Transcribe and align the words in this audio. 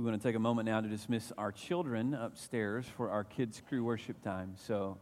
We 0.00 0.06
want 0.06 0.22
to 0.22 0.26
take 0.26 0.34
a 0.34 0.38
moment 0.38 0.64
now 0.64 0.80
to 0.80 0.88
dismiss 0.88 1.30
our 1.36 1.52
children 1.52 2.14
upstairs 2.14 2.86
for 2.96 3.10
our 3.10 3.22
kids' 3.22 3.60
crew 3.68 3.84
worship 3.84 4.22
time. 4.22 4.54
So, 4.56 4.96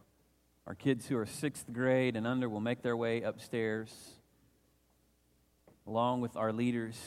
our 0.67 0.75
kids 0.75 1.07
who 1.07 1.17
are 1.17 1.25
sixth 1.25 1.71
grade 1.71 2.17
and 2.17 2.27
under 2.27 2.49
will 2.49 2.59
make 2.59 2.81
their 2.81 2.97
way 2.97 3.21
upstairs 3.21 3.95
along 5.87 6.19
with 6.19 6.35
our 6.35 6.51
leaders. 6.51 6.99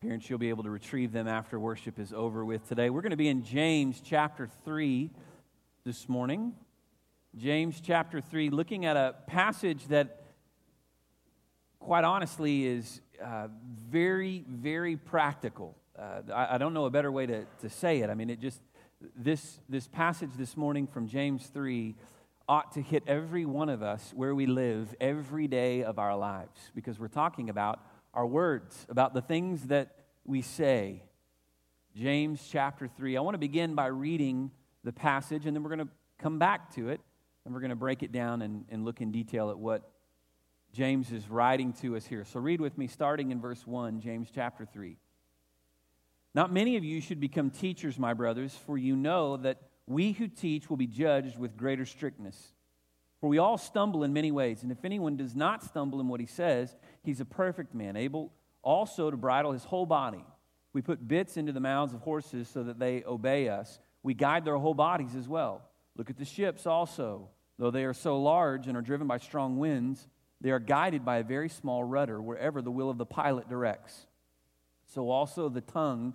Parents, 0.00 0.30
you'll 0.30 0.38
be 0.38 0.50
able 0.50 0.62
to 0.62 0.70
retrieve 0.70 1.10
them 1.10 1.26
after 1.26 1.58
worship 1.58 1.98
is 1.98 2.12
over 2.12 2.44
with 2.44 2.68
today. 2.68 2.88
We're 2.88 3.02
going 3.02 3.10
to 3.10 3.16
be 3.16 3.26
in 3.26 3.42
James 3.42 4.00
chapter 4.04 4.48
3 4.64 5.10
this 5.84 6.08
morning. 6.08 6.54
James 7.36 7.80
chapter 7.84 8.20
3, 8.20 8.50
looking 8.50 8.86
at 8.86 8.96
a 8.96 9.16
passage 9.26 9.88
that, 9.88 10.22
quite 11.80 12.04
honestly, 12.04 12.66
is 12.66 13.00
uh, 13.20 13.48
very, 13.90 14.44
very 14.48 14.96
practical. 14.96 15.76
Uh, 16.02 16.20
I, 16.34 16.54
I, 16.54 16.58
don't 16.58 16.74
know 16.74 16.86
a 16.86 16.90
better 16.90 17.12
way 17.12 17.26
to, 17.26 17.44
to 17.60 17.70
say 17.70 18.00
it. 18.00 18.10
I 18.10 18.14
mean, 18.14 18.28
it 18.28 18.40
just, 18.40 18.60
this, 19.14 19.60
this 19.68 19.86
passage 19.86 20.30
this 20.36 20.56
morning 20.56 20.88
from 20.88 21.06
James 21.06 21.46
3 21.46 21.94
ought 22.48 22.72
to 22.72 22.82
hit 22.82 23.04
every 23.06 23.46
one 23.46 23.68
of 23.68 23.84
us 23.84 24.12
where 24.16 24.34
we 24.34 24.46
live 24.46 24.92
every 25.00 25.46
day 25.46 25.84
of 25.84 26.00
our 26.00 26.16
lives 26.16 26.72
because 26.74 26.98
we're 26.98 27.06
talking 27.06 27.50
about 27.50 27.78
our 28.14 28.26
words, 28.26 28.84
about 28.88 29.14
the 29.14 29.20
things 29.20 29.68
that 29.68 29.94
we 30.24 30.42
say. 30.42 31.04
James 31.94 32.44
chapter 32.50 32.88
3. 32.88 33.16
I 33.16 33.20
want 33.20 33.34
to 33.34 33.38
begin 33.38 33.76
by 33.76 33.86
reading 33.86 34.50
the 34.82 34.92
passage, 34.92 35.46
and 35.46 35.54
then 35.54 35.62
we're 35.62 35.76
going 35.76 35.86
to 35.86 35.92
come 36.18 36.40
back 36.40 36.74
to 36.74 36.88
it, 36.88 37.00
and 37.44 37.54
we're 37.54 37.60
going 37.60 37.70
to 37.70 37.76
break 37.76 38.02
it 38.02 38.10
down 38.10 38.42
and, 38.42 38.64
and 38.70 38.84
look 38.84 39.00
in 39.00 39.12
detail 39.12 39.50
at 39.50 39.58
what 39.58 39.88
James 40.72 41.12
is 41.12 41.28
writing 41.28 41.72
to 41.74 41.94
us 41.94 42.04
here. 42.04 42.24
So 42.24 42.40
read 42.40 42.60
with 42.60 42.76
me, 42.76 42.88
starting 42.88 43.30
in 43.30 43.40
verse 43.40 43.64
1, 43.68 44.00
James 44.00 44.28
chapter 44.34 44.66
3. 44.66 44.96
Not 46.34 46.52
many 46.52 46.76
of 46.76 46.84
you 46.84 47.00
should 47.00 47.20
become 47.20 47.50
teachers, 47.50 47.98
my 47.98 48.14
brothers, 48.14 48.56
for 48.66 48.78
you 48.78 48.96
know 48.96 49.36
that 49.38 49.58
we 49.86 50.12
who 50.12 50.28
teach 50.28 50.70
will 50.70 50.76
be 50.76 50.86
judged 50.86 51.38
with 51.38 51.56
greater 51.56 51.84
strictness. 51.84 52.52
For 53.20 53.28
we 53.28 53.38
all 53.38 53.58
stumble 53.58 54.02
in 54.02 54.12
many 54.12 54.32
ways, 54.32 54.62
and 54.62 54.72
if 54.72 54.84
anyone 54.84 55.16
does 55.16 55.36
not 55.36 55.62
stumble 55.62 56.00
in 56.00 56.08
what 56.08 56.20
he 56.20 56.26
says, 56.26 56.74
he's 57.02 57.20
a 57.20 57.24
perfect 57.24 57.74
man, 57.74 57.96
able 57.96 58.32
also 58.62 59.10
to 59.10 59.16
bridle 59.16 59.52
his 59.52 59.64
whole 59.64 59.86
body. 59.86 60.24
We 60.72 60.82
put 60.82 61.06
bits 61.06 61.36
into 61.36 61.52
the 61.52 61.60
mouths 61.60 61.92
of 61.92 62.00
horses 62.00 62.48
so 62.48 62.62
that 62.62 62.78
they 62.78 63.04
obey 63.04 63.48
us. 63.48 63.78
We 64.02 64.14
guide 64.14 64.44
their 64.44 64.56
whole 64.56 64.74
bodies 64.74 65.14
as 65.14 65.28
well. 65.28 65.62
Look 65.96 66.10
at 66.10 66.16
the 66.16 66.24
ships 66.24 66.66
also. 66.66 67.28
Though 67.58 67.70
they 67.70 67.84
are 67.84 67.94
so 67.94 68.20
large 68.20 68.66
and 68.66 68.76
are 68.76 68.82
driven 68.82 69.06
by 69.06 69.18
strong 69.18 69.58
winds, 69.58 70.08
they 70.40 70.50
are 70.50 70.58
guided 70.58 71.04
by 71.04 71.18
a 71.18 71.22
very 71.22 71.48
small 71.48 71.84
rudder 71.84 72.20
wherever 72.20 72.62
the 72.62 72.70
will 72.70 72.90
of 72.90 72.98
the 72.98 73.06
pilot 73.06 73.48
directs. 73.48 74.06
So 74.86 75.10
also 75.10 75.48
the 75.48 75.60
tongue 75.60 76.14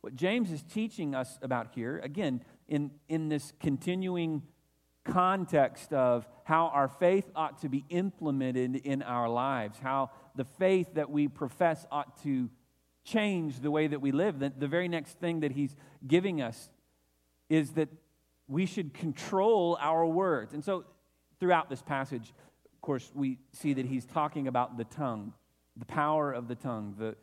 what 0.00 0.16
James 0.16 0.50
is 0.50 0.62
teaching 0.62 1.14
us 1.14 1.38
about 1.42 1.68
here, 1.74 1.98
again, 2.02 2.42
in, 2.68 2.90
in 3.08 3.28
this 3.28 3.52
continuing 3.60 4.42
context 5.04 5.92
of 5.92 6.26
how 6.44 6.66
our 6.68 6.88
faith 6.88 7.30
ought 7.34 7.60
to 7.60 7.68
be 7.68 7.84
implemented 7.90 8.76
in 8.76 9.02
our 9.02 9.28
lives, 9.28 9.78
how 9.78 10.10
the 10.36 10.44
faith 10.44 10.94
that 10.94 11.10
we 11.10 11.28
profess 11.28 11.86
ought 11.90 12.22
to 12.22 12.48
change 13.04 13.60
the 13.60 13.70
way 13.70 13.86
that 13.86 14.00
we 14.00 14.12
live. 14.12 14.38
The, 14.38 14.52
the 14.56 14.68
very 14.68 14.88
next 14.88 15.18
thing 15.18 15.40
that 15.40 15.52
he's 15.52 15.74
giving 16.06 16.40
us 16.40 16.70
is 17.48 17.72
that 17.72 17.88
we 18.46 18.66
should 18.66 18.94
control 18.94 19.78
our 19.80 20.06
words. 20.06 20.54
And 20.54 20.64
so, 20.64 20.84
throughout 21.38 21.70
this 21.70 21.82
passage, 21.82 22.32
of 22.72 22.80
course, 22.80 23.10
we 23.14 23.38
see 23.52 23.72
that 23.74 23.86
he's 23.86 24.04
talking 24.04 24.48
about 24.48 24.76
the 24.76 24.84
tongue, 24.84 25.32
the 25.76 25.86
power 25.86 26.32
of 26.32 26.48
the 26.48 26.54
tongue, 26.54 26.94
the, 26.98 27.16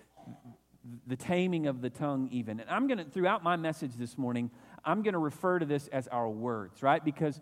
the 1.05 1.15
taming 1.15 1.67
of 1.67 1.81
the 1.81 1.89
tongue, 1.89 2.29
even. 2.31 2.59
And 2.59 2.69
I'm 2.69 2.87
going 2.87 2.99
to, 2.99 3.05
throughout 3.05 3.43
my 3.43 3.55
message 3.55 3.95
this 3.95 4.17
morning, 4.17 4.51
I'm 4.83 5.03
going 5.03 5.13
to 5.13 5.19
refer 5.19 5.59
to 5.59 5.65
this 5.65 5.87
as 5.87 6.07
our 6.07 6.29
words, 6.29 6.81
right? 6.83 7.03
Because 7.03 7.41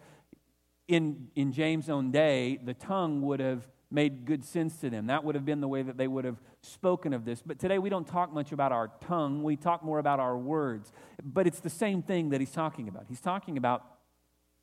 in, 0.87 1.27
in 1.35 1.51
James' 1.51 1.89
own 1.89 2.11
day, 2.11 2.59
the 2.63 2.73
tongue 2.73 3.21
would 3.21 3.39
have 3.39 3.67
made 3.91 4.25
good 4.25 4.43
sense 4.43 4.77
to 4.77 4.89
them. 4.89 5.07
That 5.07 5.23
would 5.23 5.35
have 5.35 5.45
been 5.45 5.61
the 5.61 5.67
way 5.67 5.81
that 5.81 5.97
they 5.97 6.07
would 6.07 6.25
have 6.25 6.41
spoken 6.61 7.13
of 7.13 7.25
this. 7.25 7.41
But 7.41 7.59
today 7.59 7.77
we 7.77 7.89
don't 7.89 8.07
talk 8.07 8.33
much 8.33 8.51
about 8.51 8.71
our 8.71 8.91
tongue, 9.01 9.43
we 9.43 9.55
talk 9.55 9.83
more 9.83 9.99
about 9.99 10.19
our 10.19 10.37
words. 10.37 10.91
But 11.23 11.47
it's 11.47 11.59
the 11.59 11.69
same 11.69 12.01
thing 12.01 12.29
that 12.29 12.39
he's 12.39 12.51
talking 12.51 12.87
about. 12.87 13.05
He's 13.07 13.21
talking 13.21 13.57
about 13.57 13.83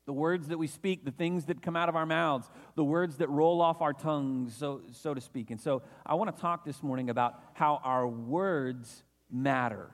the 0.05 0.13
words 0.13 0.47
that 0.49 0.57
we 0.57 0.67
speak, 0.67 1.05
the 1.05 1.11
things 1.11 1.45
that 1.45 1.61
come 1.61 1.75
out 1.75 1.89
of 1.89 1.95
our 1.95 2.05
mouths, 2.05 2.49
the 2.75 2.83
words 2.83 3.17
that 3.17 3.29
roll 3.29 3.61
off 3.61 3.81
our 3.81 3.93
tongues, 3.93 4.55
so, 4.55 4.81
so 4.91 5.13
to 5.13 5.21
speak. 5.21 5.49
And 5.49 5.59
so 5.59 5.81
I 6.05 6.15
want 6.15 6.35
to 6.35 6.41
talk 6.41 6.65
this 6.65 6.83
morning 6.83 7.09
about 7.09 7.39
how 7.53 7.79
our 7.83 8.07
words 8.07 9.03
matter. 9.31 9.89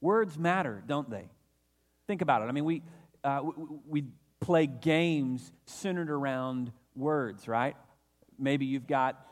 Words 0.00 0.38
matter, 0.38 0.82
don't 0.86 1.10
they? 1.10 1.28
Think 2.06 2.22
about 2.22 2.42
it. 2.42 2.46
I 2.46 2.52
mean, 2.52 2.64
we, 2.64 2.82
uh, 3.22 3.40
we, 3.44 3.64
we 3.86 4.04
play 4.40 4.66
games 4.66 5.52
centered 5.66 6.10
around 6.10 6.72
words, 6.94 7.46
right? 7.46 7.76
Maybe 8.38 8.66
you've 8.66 8.86
got 8.86 9.26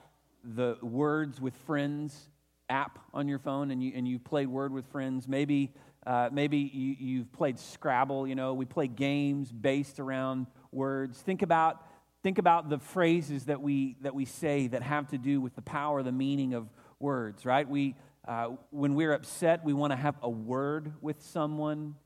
the 0.45 0.77
Words 0.83 1.41
with 1.41 1.55
Friends 1.67 2.29
app 2.69 2.99
on 3.15 3.29
your 3.29 3.39
phone 3.39 3.71
and 3.71 3.83
you, 3.83 3.93
and 3.95 4.07
you 4.07 4.19
played 4.19 4.49
Word 4.49 4.73
with 4.73 4.87
Friends. 4.87 5.27
Maybe, 5.29 5.73
uh, 6.07 6.29
maybe 6.31 6.59
you, 6.59 6.97
you've 6.99 7.33
played 7.33 7.59
Scrabble. 7.59 8.29
You 8.29 8.37
know, 8.37 8.55
we 8.55 8.65
play 8.65 8.87
games 8.87 9.51
based 9.51 9.99
around 9.99 10.47
words. 10.71 11.19
Think 11.19 11.43
about, 11.43 11.85
think 12.23 12.39
about 12.39 12.71
the 12.71 12.79
phrases 12.79 13.47
that 13.47 13.61
we, 13.61 13.97
that 14.03 14.15
we 14.15 14.25
say 14.25 14.69
that 14.69 14.83
have 14.83 15.09
to 15.09 15.19
do 15.19 15.41
with 15.41 15.57
the 15.57 15.63
power, 15.63 16.05
the 16.05 16.13
meaning 16.13 16.55
of 16.55 16.69
words, 17.01 17.45
right? 17.45 17.69
We, 17.69 17.97
uh, 18.27 18.51
when 18.71 18.95
we're 18.95 19.13
upset, 19.13 19.65
we 19.65 19.73
want 19.73 19.93
to 19.93 19.97
have 19.97 20.15
a 20.23 20.31
word 20.31 20.93
with 21.01 21.21
someone. 21.23 21.97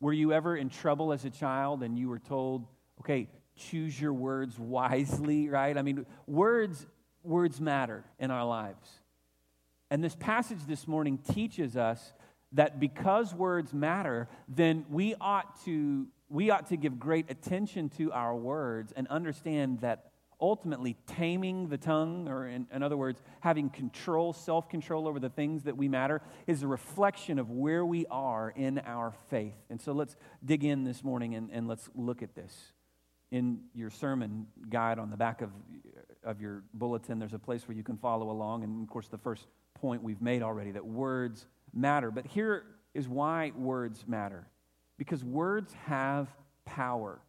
Were 0.00 0.14
you 0.14 0.32
ever 0.32 0.56
in 0.56 0.70
trouble 0.70 1.12
as 1.12 1.26
a 1.26 1.30
child 1.30 1.82
and 1.82 1.98
you 1.98 2.08
were 2.08 2.18
told, 2.18 2.66
okay, 3.00 3.28
choose 3.56 4.00
your 4.00 4.14
words 4.14 4.58
wisely, 4.58 5.48
right? 5.50 5.76
I 5.76 5.82
mean, 5.82 6.06
words, 6.26 6.86
words 7.22 7.60
matter 7.60 8.04
in 8.18 8.30
our 8.30 8.46
lives. 8.46 8.88
And 9.90 10.02
this 10.02 10.16
passage 10.16 10.64
this 10.66 10.88
morning 10.88 11.18
teaches 11.18 11.76
us 11.76 12.14
that 12.52 12.80
because 12.80 13.34
words 13.34 13.72
matter, 13.72 14.28
then 14.48 14.84
we 14.90 15.14
ought 15.20 15.62
to, 15.64 16.06
we 16.28 16.50
ought 16.50 16.68
to 16.68 16.76
give 16.76 16.98
great 16.98 17.30
attention 17.30 17.88
to 17.90 18.12
our 18.12 18.34
words 18.34 18.92
and 18.94 19.06
understand 19.08 19.80
that 19.80 20.12
ultimately 20.40 20.96
taming 21.06 21.68
the 21.68 21.78
tongue, 21.78 22.28
or 22.28 22.48
in, 22.48 22.66
in 22.74 22.82
other 22.82 22.96
words, 22.96 23.22
having 23.40 23.70
control, 23.70 24.32
self 24.32 24.68
control 24.68 25.06
over 25.06 25.20
the 25.20 25.30
things 25.30 25.62
that 25.62 25.76
we 25.76 25.88
matter, 25.88 26.20
is 26.46 26.62
a 26.62 26.66
reflection 26.66 27.38
of 27.38 27.50
where 27.50 27.86
we 27.86 28.06
are 28.10 28.52
in 28.56 28.80
our 28.80 29.12
faith. 29.30 29.54
And 29.70 29.80
so 29.80 29.92
let's 29.92 30.16
dig 30.44 30.64
in 30.64 30.84
this 30.84 31.04
morning 31.04 31.34
and, 31.36 31.48
and 31.52 31.68
let's 31.68 31.88
look 31.94 32.22
at 32.22 32.34
this 32.34 32.72
in 33.32 33.60
your 33.74 33.88
sermon 33.88 34.46
guide 34.68 34.98
on 34.98 35.10
the 35.10 35.16
back 35.16 35.40
of, 35.40 35.50
of 36.22 36.40
your 36.40 36.62
bulletin, 36.74 37.18
there's 37.18 37.32
a 37.32 37.38
place 37.38 37.66
where 37.66 37.74
you 37.74 37.82
can 37.82 37.96
follow 37.96 38.30
along. 38.30 38.62
And 38.62 38.82
of 38.82 38.90
course, 38.90 39.08
the 39.08 39.18
first 39.18 39.46
point 39.74 40.02
we've 40.02 40.20
made 40.20 40.42
already 40.42 40.70
that 40.72 40.84
words 40.84 41.46
matter. 41.72 42.10
But 42.10 42.26
here 42.26 42.64
is 42.94 43.08
why 43.08 43.52
words 43.56 44.04
matter 44.06 44.46
because 44.98 45.24
words 45.24 45.72
have 45.86 46.28
power. 46.64 47.20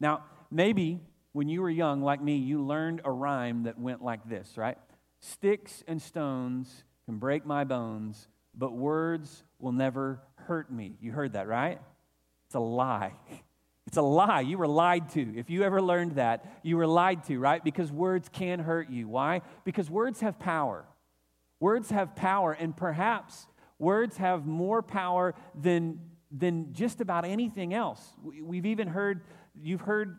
Now, 0.00 0.24
maybe 0.50 1.00
when 1.32 1.48
you 1.48 1.62
were 1.62 1.70
young, 1.70 2.02
like 2.02 2.22
me, 2.22 2.36
you 2.36 2.62
learned 2.62 3.02
a 3.04 3.10
rhyme 3.10 3.64
that 3.64 3.78
went 3.78 4.02
like 4.02 4.28
this, 4.28 4.54
right? 4.56 4.78
Sticks 5.20 5.84
and 5.86 6.00
stones 6.00 6.84
can 7.06 7.18
break 7.18 7.46
my 7.46 7.64
bones, 7.64 8.28
but 8.56 8.72
words 8.72 9.44
will 9.58 9.72
never 9.72 10.20
hurt 10.34 10.72
me. 10.72 10.96
You 11.00 11.12
heard 11.12 11.34
that, 11.34 11.46
right? 11.46 11.80
It's 12.46 12.54
a 12.54 12.60
lie. 12.60 13.12
It's 13.86 13.98
a 13.98 14.02
lie. 14.02 14.40
You 14.40 14.56
were 14.56 14.66
lied 14.66 15.10
to. 15.10 15.38
If 15.38 15.50
you 15.50 15.62
ever 15.62 15.80
learned 15.80 16.12
that, 16.12 16.60
you 16.62 16.78
were 16.78 16.86
lied 16.86 17.22
to, 17.24 17.38
right? 17.38 17.62
Because 17.62 17.92
words 17.92 18.30
can 18.32 18.58
hurt 18.58 18.88
you. 18.88 19.06
Why? 19.06 19.42
Because 19.62 19.90
words 19.90 20.20
have 20.20 20.38
power. 20.38 20.86
Words 21.60 21.90
have 21.90 22.16
power, 22.16 22.52
and 22.52 22.74
perhaps 22.74 23.46
words 23.78 24.16
have 24.16 24.46
more 24.46 24.82
power 24.82 25.34
than, 25.54 26.00
than 26.30 26.72
just 26.72 27.00
about 27.00 27.24
anything 27.24 27.74
else. 27.74 28.00
We've 28.22 28.66
even 28.66 28.88
heard, 28.88 29.22
you've 29.60 29.82
heard 29.82 30.18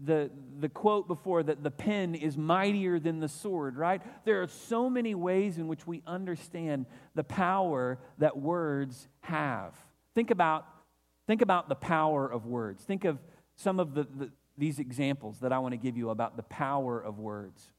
the, 0.00 0.30
the 0.58 0.68
quote 0.68 1.06
before 1.06 1.42
that 1.42 1.62
the 1.62 1.70
pen 1.70 2.14
is 2.14 2.36
mightier 2.36 2.98
than 2.98 3.20
the 3.20 3.28
sword, 3.28 3.76
right? 3.76 4.00
There 4.24 4.42
are 4.42 4.48
so 4.48 4.88
many 4.88 5.14
ways 5.14 5.58
in 5.58 5.68
which 5.68 5.86
we 5.86 6.02
understand 6.06 6.86
the 7.14 7.24
power 7.24 7.98
that 8.18 8.36
words 8.36 9.08
have. 9.20 9.74
Think 10.14 10.30
about, 10.30 10.66
think 11.26 11.42
about 11.42 11.68
the 11.68 11.74
power 11.74 12.26
of 12.26 12.46
words. 12.46 12.82
Think 12.84 13.04
of 13.04 13.18
some 13.54 13.78
of 13.80 13.94
the, 13.94 14.04
the 14.04 14.30
these 14.58 14.78
examples 14.78 15.40
that 15.40 15.52
I 15.52 15.58
want 15.58 15.72
to 15.72 15.76
give 15.76 15.96
you 15.96 16.10
about 16.10 16.36
the 16.36 16.42
power 16.44 17.00
of 17.00 17.18
words. 17.18 17.72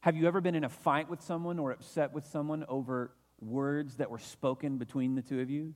Have 0.00 0.16
you 0.16 0.26
ever 0.26 0.40
been 0.40 0.54
in 0.54 0.64
a 0.64 0.68
fight 0.68 1.10
with 1.10 1.20
someone 1.20 1.58
or 1.58 1.72
upset 1.72 2.12
with 2.12 2.26
someone 2.26 2.64
over 2.68 3.10
words 3.40 3.96
that 3.96 4.10
were 4.10 4.18
spoken 4.18 4.78
between 4.78 5.14
the 5.14 5.22
two 5.22 5.40
of 5.40 5.50
you? 5.50 5.74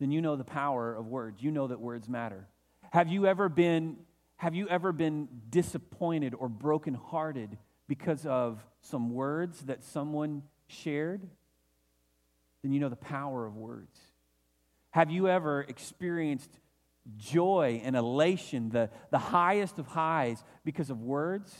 Then 0.00 0.10
you 0.10 0.20
know 0.20 0.36
the 0.36 0.44
power 0.44 0.94
of 0.94 1.06
words. 1.06 1.42
You 1.42 1.50
know 1.50 1.66
that 1.66 1.80
words 1.80 2.08
matter. 2.08 2.46
Have 2.92 3.08
you 3.08 3.26
ever 3.26 3.48
been, 3.48 3.96
have 4.36 4.54
you 4.54 4.68
ever 4.68 4.92
been 4.92 5.28
disappointed 5.50 6.34
or 6.34 6.48
brokenhearted 6.48 7.56
because 7.88 8.26
of 8.26 8.64
some 8.80 9.14
words 9.14 9.60
that 9.62 9.84
someone 9.84 10.42
shared? 10.66 11.22
Then 12.62 12.72
you 12.72 12.80
know 12.80 12.88
the 12.88 12.96
power 12.96 13.46
of 13.46 13.56
words. 13.56 13.98
Have 14.90 15.10
you 15.10 15.28
ever 15.28 15.62
experienced 15.62 16.50
joy 17.16 17.80
and 17.84 17.96
elation, 17.96 18.70
the, 18.70 18.90
the 19.10 19.18
highest 19.18 19.78
of 19.78 19.86
highs, 19.86 20.42
because 20.64 20.90
of 20.90 21.00
words? 21.00 21.54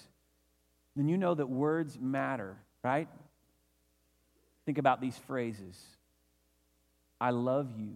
Then 0.96 1.08
you 1.08 1.16
know 1.16 1.34
that 1.34 1.48
words 1.48 1.98
matter, 2.00 2.56
right? 2.82 3.08
Think 4.66 4.78
about 4.78 5.00
these 5.00 5.16
phrases 5.16 5.78
I 7.20 7.30
love 7.30 7.68
you. 7.78 7.94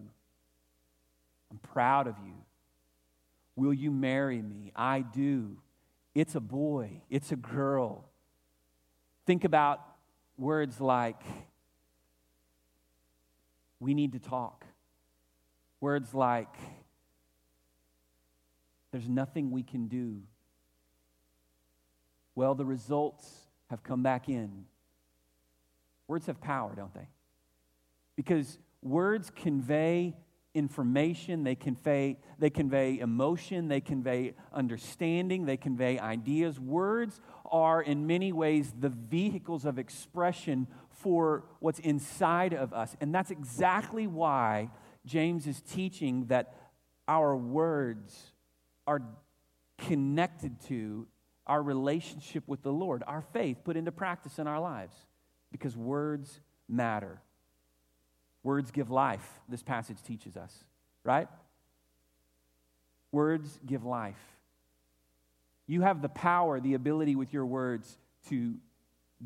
I'm 1.51 1.57
proud 1.57 2.07
of 2.07 2.15
you. 2.25 2.33
Will 3.55 3.73
you 3.73 3.91
marry 3.91 4.41
me? 4.41 4.71
I 4.75 5.01
do. 5.01 5.57
It's 6.15 6.35
a 6.35 6.39
boy, 6.39 7.01
it's 7.09 7.31
a 7.31 7.35
girl. 7.35 8.05
Think 9.25 9.43
about 9.43 9.81
words 10.37 10.81
like, 10.81 11.21
we 13.79 13.93
need 13.93 14.13
to 14.13 14.19
talk. 14.19 14.65
Words 15.79 16.13
like, 16.13 16.55
there's 18.91 19.07
nothing 19.07 19.51
we 19.51 19.61
can 19.61 19.87
do. 19.87 20.23
Well, 22.33 22.55
the 22.55 22.65
results 22.65 23.29
have 23.69 23.83
come 23.83 24.01
back 24.01 24.29
in. 24.29 24.65
Words 26.09 26.25
have 26.25 26.41
power, 26.41 26.73
don't 26.75 26.93
they? 26.93 27.07
Because 28.17 28.57
words 28.81 29.31
convey 29.33 30.15
information, 30.55 31.43
they 31.43 31.53
convey, 31.53 32.17
they 32.39 32.49
convey 32.49 32.97
emotion, 32.97 33.67
they 33.67 33.79
convey 33.79 34.33
understanding, 34.51 35.45
they 35.45 35.55
convey 35.55 35.99
ideas. 35.99 36.59
Words 36.59 37.21
are, 37.45 37.79
in 37.83 38.07
many 38.07 38.31
ways, 38.33 38.73
the 38.77 38.89
vehicles 38.89 39.65
of 39.65 39.77
expression 39.77 40.65
for 40.89 41.45
what's 41.59 41.77
inside 41.79 42.53
of 42.53 42.73
us. 42.73 42.95
And 42.99 43.13
that's 43.13 43.29
exactly 43.29 44.07
why 44.07 44.71
James 45.05 45.45
is 45.45 45.61
teaching 45.61 46.25
that 46.25 46.55
our 47.07 47.37
words 47.37 48.33
are 48.87 49.03
connected 49.77 50.59
to 50.61 51.07
our 51.45 51.61
relationship 51.61 52.43
with 52.47 52.63
the 52.63 52.73
Lord, 52.73 53.03
our 53.05 53.21
faith 53.21 53.57
put 53.63 53.77
into 53.77 53.91
practice 53.91 54.39
in 54.39 54.47
our 54.47 54.59
lives, 54.59 54.95
because 55.51 55.75
words 55.75 56.39
matter. 56.67 57.19
Words 58.43 58.71
give 58.71 58.89
life, 58.89 59.27
this 59.49 59.63
passage 59.63 60.01
teaches 60.01 60.37
us, 60.37 60.63
right? 61.03 61.27
Words 63.11 63.59
give 63.65 63.83
life. 63.83 64.19
You 65.67 65.81
have 65.81 66.01
the 66.01 66.09
power, 66.09 66.59
the 66.59 66.73
ability 66.73 67.15
with 67.15 67.33
your 67.33 67.45
words 67.45 67.97
to 68.29 68.55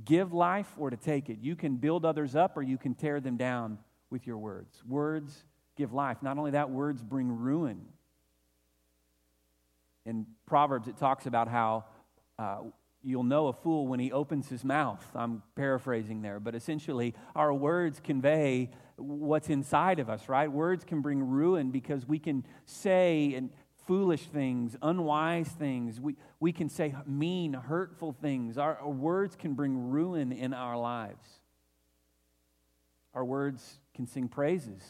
give 0.03 0.33
life 0.33 0.71
or 0.77 0.89
to 0.89 0.97
take 0.97 1.29
it. 1.29 1.39
You 1.41 1.55
can 1.55 1.75
build 1.75 2.05
others 2.05 2.35
up 2.35 2.57
or 2.57 2.61
you 2.61 2.77
can 2.77 2.95
tear 2.95 3.19
them 3.19 3.37
down 3.37 3.77
with 4.09 4.25
your 4.25 4.37
words. 4.37 4.83
Words 4.87 5.43
give 5.77 5.93
life. 5.93 6.17
Not 6.21 6.37
only 6.37 6.51
that, 6.51 6.69
words 6.69 7.01
bring 7.01 7.29
ruin. 7.29 7.81
In 10.05 10.25
Proverbs, 10.45 10.87
it 10.87 10.97
talks 10.97 11.25
about 11.25 11.47
how 11.47 11.85
uh, 12.37 12.57
you'll 13.03 13.23
know 13.23 13.47
a 13.47 13.53
fool 13.53 13.87
when 13.87 13.99
he 13.99 14.11
opens 14.11 14.47
his 14.47 14.63
mouth. 14.63 15.05
I'm 15.13 15.43
paraphrasing 15.55 16.21
there, 16.21 16.39
but 16.39 16.55
essentially, 16.55 17.13
our 17.35 17.53
words 17.53 17.99
convey 17.99 18.69
what's 18.95 19.49
inside 19.49 19.99
of 19.99 20.09
us, 20.09 20.29
right? 20.29 20.51
Words 20.51 20.85
can 20.85 21.01
bring 21.01 21.21
ruin 21.21 21.71
because 21.71 22.07
we 22.07 22.19
can 22.19 22.45
say 22.65 23.33
and 23.35 23.49
foolish 23.85 24.27
things, 24.27 24.77
unwise 24.81 25.49
things. 25.49 25.99
We, 25.99 26.15
we 26.39 26.53
can 26.53 26.69
say 26.69 26.95
mean, 27.05 27.53
hurtful 27.53 28.13
things. 28.13 28.57
Our, 28.57 28.77
our 28.77 28.89
words 28.89 29.35
can 29.35 29.53
bring 29.53 29.89
ruin 29.89 30.31
in 30.31 30.53
our 30.53 30.77
lives. 30.77 31.27
Our 33.13 33.25
words 33.25 33.79
can 33.93 34.07
sing 34.07 34.27
praises. 34.27 34.81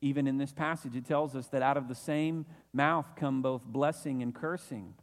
Even 0.00 0.26
in 0.26 0.38
this 0.38 0.52
passage, 0.52 0.96
it 0.96 1.04
tells 1.04 1.36
us 1.36 1.48
that 1.48 1.60
out 1.60 1.76
of 1.76 1.88
the 1.88 1.94
same 1.94 2.46
mouth 2.72 3.06
come 3.16 3.42
both 3.42 3.62
blessing 3.64 4.22
and 4.22 4.34
cursing. 4.34 4.94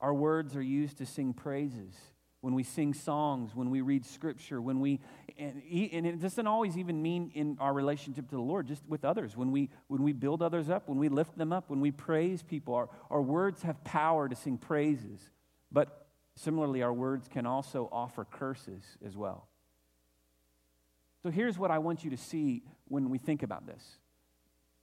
Our 0.00 0.14
words 0.14 0.56
are 0.56 0.62
used 0.62 0.98
to 0.98 1.06
sing 1.06 1.32
praises. 1.32 1.94
When 2.40 2.54
we 2.54 2.62
sing 2.62 2.94
songs, 2.94 3.54
when 3.54 3.70
we 3.70 3.80
read 3.80 4.04
scripture, 4.04 4.60
when 4.60 4.78
we, 4.80 5.00
and, 5.38 5.60
and 5.92 6.06
it 6.06 6.20
doesn't 6.20 6.46
always 6.46 6.78
even 6.78 7.02
mean 7.02 7.32
in 7.34 7.56
our 7.58 7.72
relationship 7.72 8.28
to 8.28 8.36
the 8.36 8.42
Lord, 8.42 8.68
just 8.68 8.82
with 8.86 9.04
others. 9.04 9.36
When 9.36 9.50
we, 9.50 9.70
when 9.88 10.02
we 10.02 10.12
build 10.12 10.42
others 10.42 10.70
up, 10.70 10.88
when 10.88 10.98
we 10.98 11.08
lift 11.08 11.36
them 11.36 11.52
up, 11.52 11.70
when 11.70 11.80
we 11.80 11.90
praise 11.90 12.42
people, 12.42 12.74
our, 12.74 12.88
our 13.10 13.22
words 13.22 13.62
have 13.62 13.82
power 13.82 14.28
to 14.28 14.36
sing 14.36 14.58
praises. 14.58 15.18
But 15.72 16.06
similarly, 16.36 16.82
our 16.82 16.92
words 16.92 17.26
can 17.26 17.46
also 17.46 17.88
offer 17.90 18.24
curses 18.24 18.82
as 19.04 19.16
well. 19.16 19.48
So 21.22 21.30
here's 21.30 21.58
what 21.58 21.72
I 21.72 21.78
want 21.78 22.04
you 22.04 22.10
to 22.10 22.16
see 22.16 22.62
when 22.86 23.10
we 23.10 23.18
think 23.18 23.42
about 23.42 23.66
this 23.66 23.98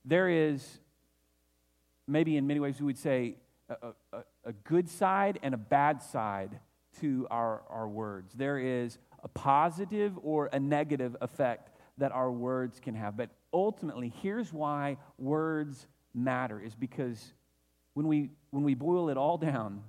there 0.05 0.27
is, 0.27 0.79
maybe 2.07 2.35
in 2.35 2.45
many 2.45 2.59
ways, 2.59 2.79
we 2.79 2.85
would 2.85 2.97
say, 2.97 3.37
a, 3.69 3.75
a, 4.11 4.23
a 4.45 4.53
good 4.63 4.89
side 4.89 5.39
and 5.41 5.53
a 5.53 5.57
bad 5.57 6.01
side 6.01 6.59
to 7.01 7.27
our, 7.31 7.63
our 7.69 7.87
words. 7.87 8.33
There 8.33 8.59
is 8.59 8.97
a 9.23 9.27
positive 9.27 10.13
or 10.21 10.49
a 10.51 10.59
negative 10.59 11.15
effect 11.21 11.71
that 11.97 12.11
our 12.11 12.31
words 12.31 12.79
can 12.79 12.95
have. 12.95 13.15
But 13.15 13.29
ultimately, 13.53 14.13
here's 14.21 14.51
why 14.51 14.97
words 15.17 15.87
matter 16.13 16.59
is 16.59 16.75
because 16.75 17.33
when 17.93 18.07
we, 18.07 18.29
when 18.51 18.63
we 18.63 18.73
boil 18.73 19.09
it 19.09 19.17
all 19.17 19.37
down, 19.37 19.83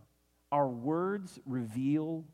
our 0.53 0.69
words 0.69 1.41
reveal 1.47 2.25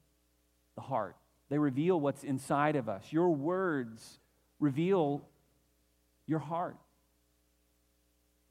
the 0.74 0.82
heart. 0.82 1.16
They 1.48 1.58
reveal 1.58 2.00
what's 2.00 2.22
inside 2.22 2.76
of 2.76 2.88
us. 2.88 3.04
Your 3.10 3.30
words 3.30 4.18
reveal 4.58 5.22
your 6.26 6.38
heart. 6.38 6.76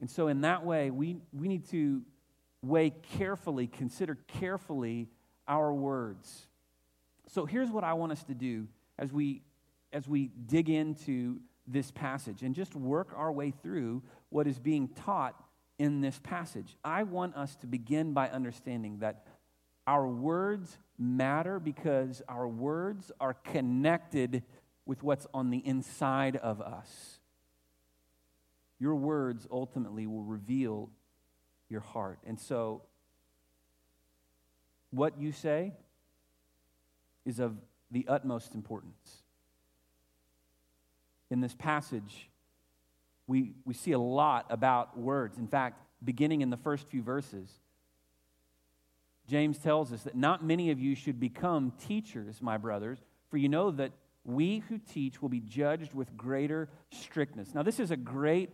And 0.00 0.10
so, 0.10 0.28
in 0.28 0.42
that 0.42 0.64
way, 0.64 0.90
we, 0.90 1.18
we 1.32 1.48
need 1.48 1.68
to 1.70 2.02
weigh 2.62 2.90
carefully, 3.18 3.66
consider 3.66 4.16
carefully 4.26 5.08
our 5.48 5.72
words. 5.72 6.46
So 7.28 7.46
here's 7.46 7.70
what 7.70 7.84
I 7.84 7.94
want 7.94 8.12
us 8.12 8.22
to 8.24 8.34
do 8.34 8.68
as 8.98 9.12
we 9.12 9.42
as 9.92 10.06
we 10.06 10.30
dig 10.46 10.70
into 10.70 11.40
this 11.66 11.90
passage 11.90 12.42
and 12.42 12.54
just 12.54 12.74
work 12.76 13.12
our 13.16 13.32
way 13.32 13.50
through 13.50 14.02
what 14.28 14.46
is 14.46 14.58
being 14.58 14.88
taught 14.88 15.34
in 15.78 16.00
this 16.00 16.20
passage. 16.22 16.76
I 16.84 17.02
want 17.02 17.34
us 17.36 17.56
to 17.56 17.66
begin 17.66 18.12
by 18.12 18.28
understanding 18.28 18.98
that 19.00 19.26
our 19.86 20.06
words 20.06 20.78
matter 20.98 21.58
because 21.58 22.22
our 22.28 22.46
words 22.46 23.10
are 23.20 23.34
connected 23.34 24.44
with 24.86 25.02
what's 25.02 25.26
on 25.32 25.50
the 25.50 25.58
inside 25.58 26.36
of 26.36 26.60
us. 26.60 27.20
Your 28.78 28.94
words 28.94 29.46
ultimately 29.50 30.06
will 30.06 30.22
reveal 30.22 30.90
your 31.70 31.80
heart. 31.80 32.18
And 32.26 32.38
so, 32.38 32.82
what 34.90 35.18
you 35.18 35.32
say 35.32 35.72
is 37.24 37.38
of 37.38 37.56
the 37.90 38.06
utmost 38.08 38.54
importance. 38.54 39.22
In 41.30 41.40
this 41.40 41.54
passage, 41.54 42.28
we, 43.26 43.52
we 43.64 43.74
see 43.74 43.92
a 43.92 43.98
lot 43.98 44.46
about 44.50 44.98
words. 44.98 45.38
In 45.38 45.46
fact, 45.46 45.80
beginning 46.02 46.40
in 46.40 46.50
the 46.50 46.56
first 46.56 46.88
few 46.88 47.02
verses, 47.02 47.48
James 49.28 49.58
tells 49.58 49.92
us 49.92 50.02
that 50.02 50.16
not 50.16 50.44
many 50.44 50.72
of 50.72 50.80
you 50.80 50.96
should 50.96 51.20
become 51.20 51.72
teachers, 51.86 52.42
my 52.42 52.56
brothers, 52.56 52.98
for 53.30 53.36
you 53.36 53.48
know 53.48 53.70
that 53.70 53.92
we 54.24 54.58
who 54.68 54.78
teach 54.78 55.22
will 55.22 55.28
be 55.28 55.40
judged 55.40 55.94
with 55.94 56.16
greater 56.16 56.68
strictness. 56.90 57.54
Now, 57.54 57.62
this 57.62 57.78
is 57.78 57.92
a 57.92 57.96
great, 57.96 58.50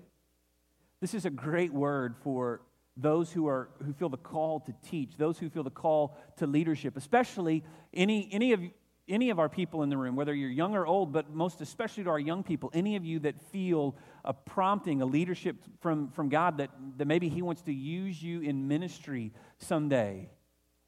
this 1.00 1.14
is 1.14 1.24
a 1.24 1.30
great 1.30 1.72
word 1.72 2.14
for 2.22 2.60
those 2.96 3.30
who, 3.30 3.46
are, 3.46 3.68
who 3.84 3.92
feel 3.92 4.08
the 4.08 4.16
call 4.16 4.60
to 4.60 4.74
teach, 4.88 5.16
those 5.16 5.38
who 5.38 5.50
feel 5.50 5.62
the 5.62 5.70
call 5.70 6.16
to 6.36 6.46
leadership, 6.46 6.96
especially 6.96 7.62
any, 7.92 8.28
any, 8.32 8.52
of, 8.52 8.60
any 9.06 9.30
of 9.30 9.38
our 9.38 9.48
people 9.48 9.82
in 9.82 9.90
the 9.90 9.96
room, 9.98 10.16
whether 10.16 10.34
you're 10.34 10.50
young 10.50 10.74
or 10.74 10.86
old, 10.86 11.12
but 11.12 11.30
most 11.30 11.60
especially 11.60 12.04
to 12.04 12.10
our 12.10 12.18
young 12.18 12.42
people, 12.42 12.70
any 12.72 12.96
of 12.96 13.04
you 13.04 13.18
that 13.20 13.40
feel 13.52 13.96
a 14.24 14.32
prompting, 14.32 15.02
a 15.02 15.06
leadership 15.06 15.56
from, 15.80 16.10
from 16.10 16.30
God 16.30 16.58
that, 16.58 16.70
that 16.96 17.06
maybe 17.06 17.28
He 17.28 17.42
wants 17.42 17.62
to 17.62 17.72
use 17.72 18.22
you 18.22 18.40
in 18.40 18.66
ministry 18.66 19.32
someday, 19.58 20.30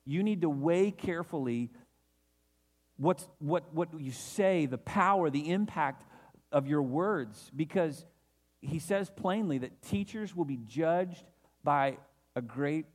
you 0.06 0.22
need 0.22 0.40
to 0.40 0.48
weigh 0.48 0.90
carefully 0.90 1.70
what's, 2.96 3.28
what, 3.38 3.74
what 3.74 3.88
you 4.00 4.12
say, 4.12 4.64
the 4.64 4.78
power, 4.78 5.28
the 5.28 5.50
impact 5.50 6.04
of 6.50 6.66
your 6.66 6.82
words, 6.82 7.50
because 7.54 8.06
He 8.62 8.78
says 8.78 9.10
plainly 9.14 9.58
that 9.58 9.82
teachers 9.82 10.34
will 10.34 10.46
be 10.46 10.58
judged 10.66 11.22
by 11.68 11.98
a 12.34 12.40
great 12.40 12.86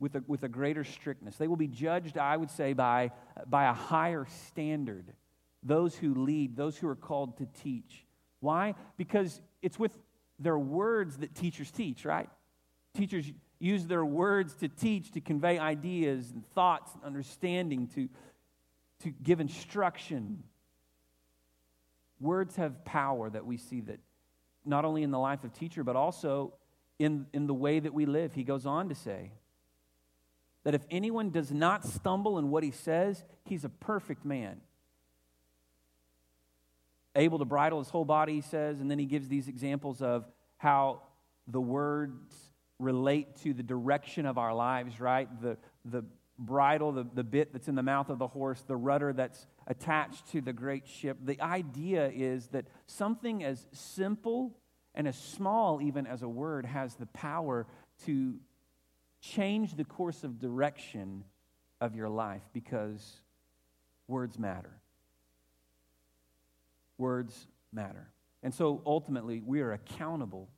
with 0.00 0.14
a, 0.14 0.24
with 0.26 0.42
a 0.42 0.48
greater 0.48 0.84
strictness. 0.84 1.36
They 1.36 1.48
will 1.48 1.56
be 1.58 1.68
judged, 1.68 2.16
I 2.16 2.34
would 2.38 2.50
say, 2.50 2.72
by, 2.72 3.10
by 3.46 3.64
a 3.64 3.74
higher 3.74 4.26
standard. 4.46 5.12
Those 5.62 5.94
who 5.94 6.14
lead, 6.14 6.56
those 6.56 6.78
who 6.78 6.88
are 6.88 6.96
called 6.96 7.36
to 7.36 7.46
teach. 7.62 8.06
Why? 8.40 8.74
Because 8.96 9.38
it's 9.60 9.78
with 9.78 9.92
their 10.38 10.58
words 10.58 11.18
that 11.18 11.34
teachers 11.34 11.70
teach, 11.70 12.06
right? 12.06 12.30
Teachers 12.94 13.30
use 13.58 13.84
their 13.86 14.02
words 14.02 14.54
to 14.54 14.68
teach, 14.68 15.12
to 15.12 15.20
convey 15.20 15.58
ideas 15.58 16.30
and 16.30 16.42
thoughts 16.54 16.90
and 16.94 17.04
understanding, 17.04 17.86
to, 17.88 18.08
to 19.02 19.10
give 19.10 19.40
instruction. 19.40 20.42
Words 22.18 22.56
have 22.56 22.82
power 22.86 23.28
that 23.28 23.44
we 23.44 23.58
see 23.58 23.82
that 23.82 24.00
not 24.64 24.86
only 24.86 25.02
in 25.02 25.10
the 25.10 25.18
life 25.18 25.44
of 25.44 25.52
teacher, 25.52 25.84
but 25.84 25.96
also 25.96 26.54
in, 27.02 27.26
in 27.32 27.46
the 27.46 27.54
way 27.54 27.80
that 27.80 27.92
we 27.92 28.06
live. 28.06 28.34
He 28.34 28.44
goes 28.44 28.66
on 28.66 28.88
to 28.88 28.94
say 28.94 29.32
that 30.64 30.74
if 30.74 30.82
anyone 30.90 31.30
does 31.30 31.50
not 31.50 31.84
stumble 31.84 32.38
in 32.38 32.50
what 32.50 32.62
he 32.62 32.70
says, 32.70 33.24
he's 33.44 33.64
a 33.64 33.68
perfect 33.68 34.24
man. 34.24 34.60
Able 37.14 37.38
to 37.40 37.44
bridle 37.44 37.78
his 37.78 37.88
whole 37.88 38.04
body, 38.04 38.34
he 38.34 38.40
says, 38.40 38.80
and 38.80 38.90
then 38.90 38.98
he 38.98 39.06
gives 39.06 39.28
these 39.28 39.48
examples 39.48 40.00
of 40.00 40.24
how 40.56 41.02
the 41.48 41.60
words 41.60 42.34
relate 42.78 43.36
to 43.42 43.52
the 43.52 43.62
direction 43.62 44.24
of 44.24 44.38
our 44.38 44.54
lives, 44.54 45.00
right? 45.00 45.28
The, 45.42 45.56
the 45.84 46.04
bridle, 46.38 46.92
the, 46.92 47.06
the 47.14 47.24
bit 47.24 47.52
that's 47.52 47.68
in 47.68 47.74
the 47.74 47.82
mouth 47.82 48.08
of 48.08 48.18
the 48.18 48.28
horse, 48.28 48.62
the 48.66 48.76
rudder 48.76 49.12
that's 49.12 49.46
attached 49.66 50.30
to 50.32 50.40
the 50.40 50.52
great 50.52 50.86
ship. 50.86 51.18
The 51.24 51.40
idea 51.40 52.10
is 52.14 52.48
that 52.48 52.66
something 52.86 53.44
as 53.44 53.66
simple 53.72 54.56
and 54.94 55.08
as 55.08 55.16
small, 55.16 55.80
even 55.80 56.06
as 56.06 56.22
a 56.22 56.28
word, 56.28 56.66
has 56.66 56.94
the 56.94 57.06
power 57.06 57.66
to 58.04 58.34
change 59.20 59.74
the 59.74 59.84
course 59.84 60.24
of 60.24 60.38
direction 60.38 61.24
of 61.80 61.94
your 61.94 62.08
life 62.08 62.42
because 62.52 63.20
words 64.06 64.38
matter. 64.38 64.78
Words 66.98 67.46
matter. 67.72 68.08
And 68.42 68.52
so 68.52 68.82
ultimately, 68.84 69.40
we 69.44 69.60
are 69.60 69.72
accountable 69.72 70.48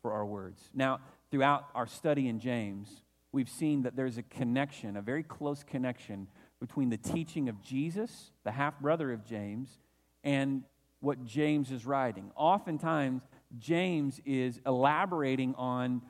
for 0.00 0.12
our 0.12 0.24
words. 0.24 0.60
Now, 0.72 1.00
throughout 1.30 1.66
our 1.74 1.86
study 1.86 2.28
in 2.28 2.40
James, 2.40 2.88
we've 3.32 3.48
seen 3.48 3.82
that 3.82 3.96
there's 3.96 4.18
a 4.18 4.22
connection, 4.22 4.96
a 4.96 5.02
very 5.02 5.22
close 5.22 5.62
connection 5.62 6.28
between 6.60 6.90
the 6.90 6.96
teaching 6.96 7.48
of 7.48 7.60
Jesus, 7.60 8.30
the 8.44 8.52
half 8.52 8.78
brother 8.80 9.12
of 9.12 9.24
James, 9.24 9.78
and 10.22 10.62
what 11.00 11.24
James 11.24 11.72
is 11.72 11.84
writing. 11.84 12.30
Oftentimes, 12.36 13.22
James 13.58 14.20
is 14.24 14.60
elaborating 14.66 15.54
on 15.56 16.02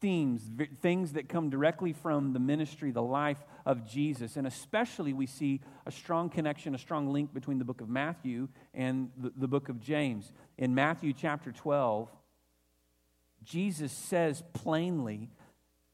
themes, 0.00 0.42
things 0.80 1.14
that 1.14 1.28
come 1.28 1.50
directly 1.50 1.92
from 1.92 2.32
the 2.32 2.38
ministry, 2.38 2.90
the 2.90 3.02
life 3.02 3.42
of 3.64 3.86
Jesus. 3.86 4.36
And 4.36 4.46
especially, 4.46 5.12
we 5.12 5.26
see 5.26 5.60
a 5.86 5.90
strong 5.90 6.28
connection, 6.28 6.74
a 6.74 6.78
strong 6.78 7.12
link 7.12 7.32
between 7.32 7.58
the 7.58 7.64
book 7.64 7.80
of 7.80 7.88
Matthew 7.88 8.48
and 8.74 9.10
the, 9.16 9.32
the 9.36 9.48
book 9.48 9.68
of 9.68 9.80
James. 9.80 10.32
In 10.58 10.74
Matthew 10.74 11.12
chapter 11.12 11.50
12, 11.50 12.08
Jesus 13.42 13.92
says 13.92 14.42
plainly 14.52 15.30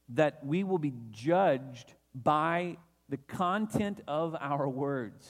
that 0.09 0.45
we 0.45 0.63
will 0.63 0.79
be 0.79 0.93
judged 1.11 1.93
by 2.13 2.77
the 3.09 3.17
content 3.17 4.01
of 4.07 4.35
our 4.39 4.67
words. 4.67 5.27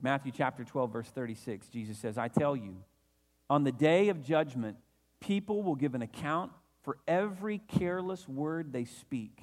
Matthew 0.00 0.32
chapter 0.34 0.64
12, 0.64 0.92
verse 0.92 1.08
36, 1.08 1.68
Jesus 1.68 1.98
says, 1.98 2.16
I 2.16 2.28
tell 2.28 2.56
you, 2.56 2.76
on 3.50 3.64
the 3.64 3.72
day 3.72 4.08
of 4.08 4.22
judgment, 4.22 4.76
people 5.20 5.62
will 5.62 5.74
give 5.74 5.94
an 5.94 6.02
account 6.02 6.52
for 6.82 6.96
every 7.06 7.58
careless 7.58 8.26
word 8.28 8.72
they 8.72 8.84
speak. 8.84 9.42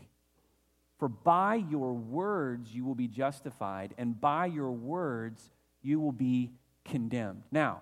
For 0.97 1.09
by 1.09 1.55
your 1.55 1.93
words 1.93 2.73
you 2.73 2.85
will 2.85 2.95
be 2.95 3.07
justified, 3.07 3.93
and 3.97 4.19
by 4.19 4.47
your 4.47 4.71
words 4.71 5.51
you 5.83 5.99
will 5.99 6.13
be 6.13 6.51
condemned. 6.85 7.43
Now, 7.51 7.81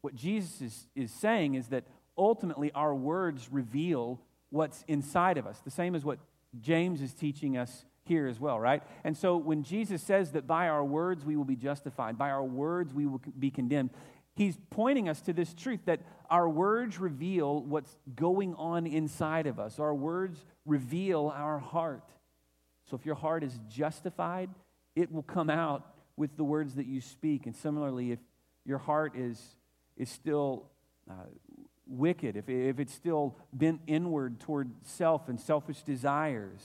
what 0.00 0.16
Jesus 0.16 0.60
is, 0.60 0.86
is 0.96 1.12
saying 1.12 1.54
is 1.54 1.68
that 1.68 1.84
ultimately 2.16 2.72
our 2.72 2.94
words 2.94 3.48
reveal 3.52 4.20
what's 4.50 4.84
inside 4.88 5.36
of 5.36 5.46
us, 5.46 5.60
the 5.60 5.70
same 5.70 5.94
as 5.94 6.04
what 6.04 6.18
James 6.60 7.02
is 7.02 7.12
teaching 7.12 7.56
us 7.56 7.84
here 8.06 8.26
as 8.26 8.40
well, 8.40 8.58
right? 8.58 8.82
And 9.04 9.16
so 9.16 9.36
when 9.36 9.62
Jesus 9.62 10.02
says 10.02 10.32
that 10.32 10.46
by 10.46 10.68
our 10.68 10.84
words 10.84 11.24
we 11.24 11.36
will 11.36 11.44
be 11.44 11.56
justified, 11.56 12.16
by 12.16 12.30
our 12.30 12.44
words 12.44 12.94
we 12.94 13.06
will 13.06 13.20
be 13.38 13.50
condemned, 13.50 13.90
he's 14.34 14.58
pointing 14.70 15.08
us 15.08 15.20
to 15.22 15.32
this 15.32 15.54
truth 15.54 15.80
that 15.86 16.00
our 16.30 16.48
words 16.48 16.98
reveal 16.98 17.60
what's 17.62 17.96
going 18.14 18.54
on 18.54 18.86
inside 18.86 19.46
of 19.46 19.58
us. 19.58 19.78
Our 19.78 19.94
words 19.94 20.44
reveal 20.64 21.32
our 21.34 21.58
heart. 21.58 22.08
So 22.90 22.96
if 22.96 23.04
your 23.04 23.14
heart 23.14 23.42
is 23.42 23.58
justified, 23.68 24.50
it 24.94 25.10
will 25.12 25.22
come 25.22 25.50
out 25.50 25.86
with 26.16 26.36
the 26.36 26.44
words 26.44 26.74
that 26.76 26.86
you 26.86 27.00
speak. 27.00 27.46
And 27.46 27.54
similarly, 27.54 28.12
if 28.12 28.18
your 28.64 28.78
heart 28.78 29.16
is, 29.16 29.40
is 29.96 30.08
still 30.08 30.70
uh, 31.10 31.14
wicked, 31.86 32.36
if, 32.36 32.48
if 32.48 32.78
it's 32.80 32.94
still 32.94 33.36
bent 33.52 33.80
inward 33.86 34.40
toward 34.40 34.70
self 34.82 35.28
and 35.28 35.40
selfish 35.40 35.82
desires, 35.82 36.62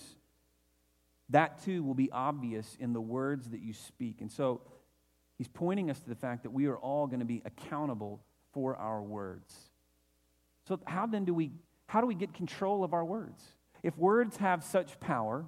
that 1.31 1.63
too 1.63 1.83
will 1.83 1.93
be 1.93 2.11
obvious 2.11 2.77
in 2.79 2.93
the 2.93 3.01
words 3.01 3.49
that 3.49 3.61
you 3.61 3.73
speak. 3.73 4.21
And 4.21 4.31
so 4.31 4.61
he's 5.37 5.47
pointing 5.47 5.89
us 5.89 5.99
to 5.99 6.09
the 6.09 6.15
fact 6.15 6.43
that 6.43 6.51
we 6.51 6.67
are 6.67 6.77
all 6.77 7.07
going 7.07 7.19
to 7.19 7.25
be 7.25 7.41
accountable 7.45 8.21
for 8.53 8.75
our 8.75 9.01
words. 9.01 9.53
So 10.67 10.79
how 10.85 11.07
then 11.07 11.25
do 11.25 11.33
we 11.33 11.51
how 11.87 11.99
do 11.99 12.07
we 12.07 12.15
get 12.15 12.33
control 12.33 12.85
of 12.85 12.93
our 12.93 13.03
words? 13.03 13.43
If 13.83 13.97
words 13.97 14.37
have 14.37 14.63
such 14.63 14.97
power, 15.01 15.43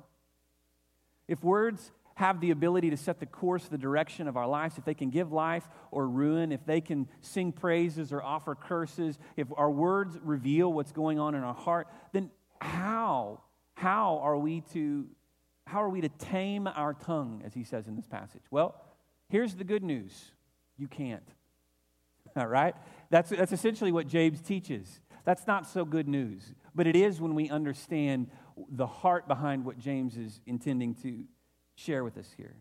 if 1.27 1.41
words 1.41 1.91
have 2.15 2.41
the 2.41 2.51
ability 2.51 2.89
to 2.89 2.97
set 2.97 3.19
the 3.19 3.25
course, 3.25 3.65
the 3.69 3.77
direction 3.77 4.27
of 4.27 4.37
our 4.37 4.47
lives, 4.47 4.77
if 4.77 4.85
they 4.85 4.93
can 4.93 5.09
give 5.09 5.31
life 5.31 5.67
or 5.89 6.07
ruin, 6.07 6.51
if 6.51 6.65
they 6.65 6.81
can 6.81 7.07
sing 7.21 7.51
praises 7.51 8.11
or 8.11 8.21
offer 8.21 8.55
curses, 8.55 9.17
if 9.37 9.47
our 9.55 9.71
words 9.71 10.17
reveal 10.21 10.71
what's 10.71 10.91
going 10.91 11.17
on 11.17 11.33
in 11.33 11.43
our 11.43 11.53
heart, 11.53 11.87
then 12.11 12.29
how, 12.59 13.41
how 13.73 14.19
are 14.21 14.37
we 14.37 14.61
to 14.73 15.05
how 15.65 15.81
are 15.81 15.89
we 15.89 16.01
to 16.01 16.09
tame 16.09 16.67
our 16.67 16.93
tongue, 16.93 17.41
as 17.45 17.53
he 17.53 17.63
says 17.63 17.87
in 17.87 17.95
this 17.95 18.07
passage? 18.07 18.43
Well, 18.51 18.75
here's 19.29 19.55
the 19.55 19.63
good 19.63 19.83
news 19.83 20.31
you 20.77 20.87
can't. 20.87 21.27
All 22.35 22.47
right? 22.47 22.75
That's, 23.09 23.29
that's 23.29 23.51
essentially 23.51 23.91
what 23.91 24.07
James 24.07 24.41
teaches. 24.41 25.01
That's 25.23 25.47
not 25.47 25.67
so 25.67 25.85
good 25.85 26.07
news, 26.07 26.53
but 26.75 26.87
it 26.87 26.95
is 26.95 27.21
when 27.21 27.33
we 27.33 27.49
understand 27.49 28.27
the 28.69 28.87
heart 28.87 29.27
behind 29.27 29.63
what 29.65 29.79
James 29.79 30.17
is 30.17 30.41
intending 30.45 30.95
to 30.95 31.23
share 31.75 32.03
with 32.03 32.17
us 32.17 32.29
here. 32.35 32.55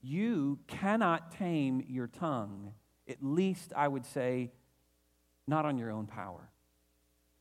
You 0.00 0.58
cannot 0.66 1.32
tame 1.32 1.84
your 1.88 2.06
tongue, 2.06 2.72
at 3.08 3.22
least 3.22 3.72
I 3.76 3.88
would 3.88 4.06
say, 4.06 4.52
not 5.46 5.64
on 5.64 5.78
your 5.78 5.90
own 5.90 6.06
power. 6.06 6.50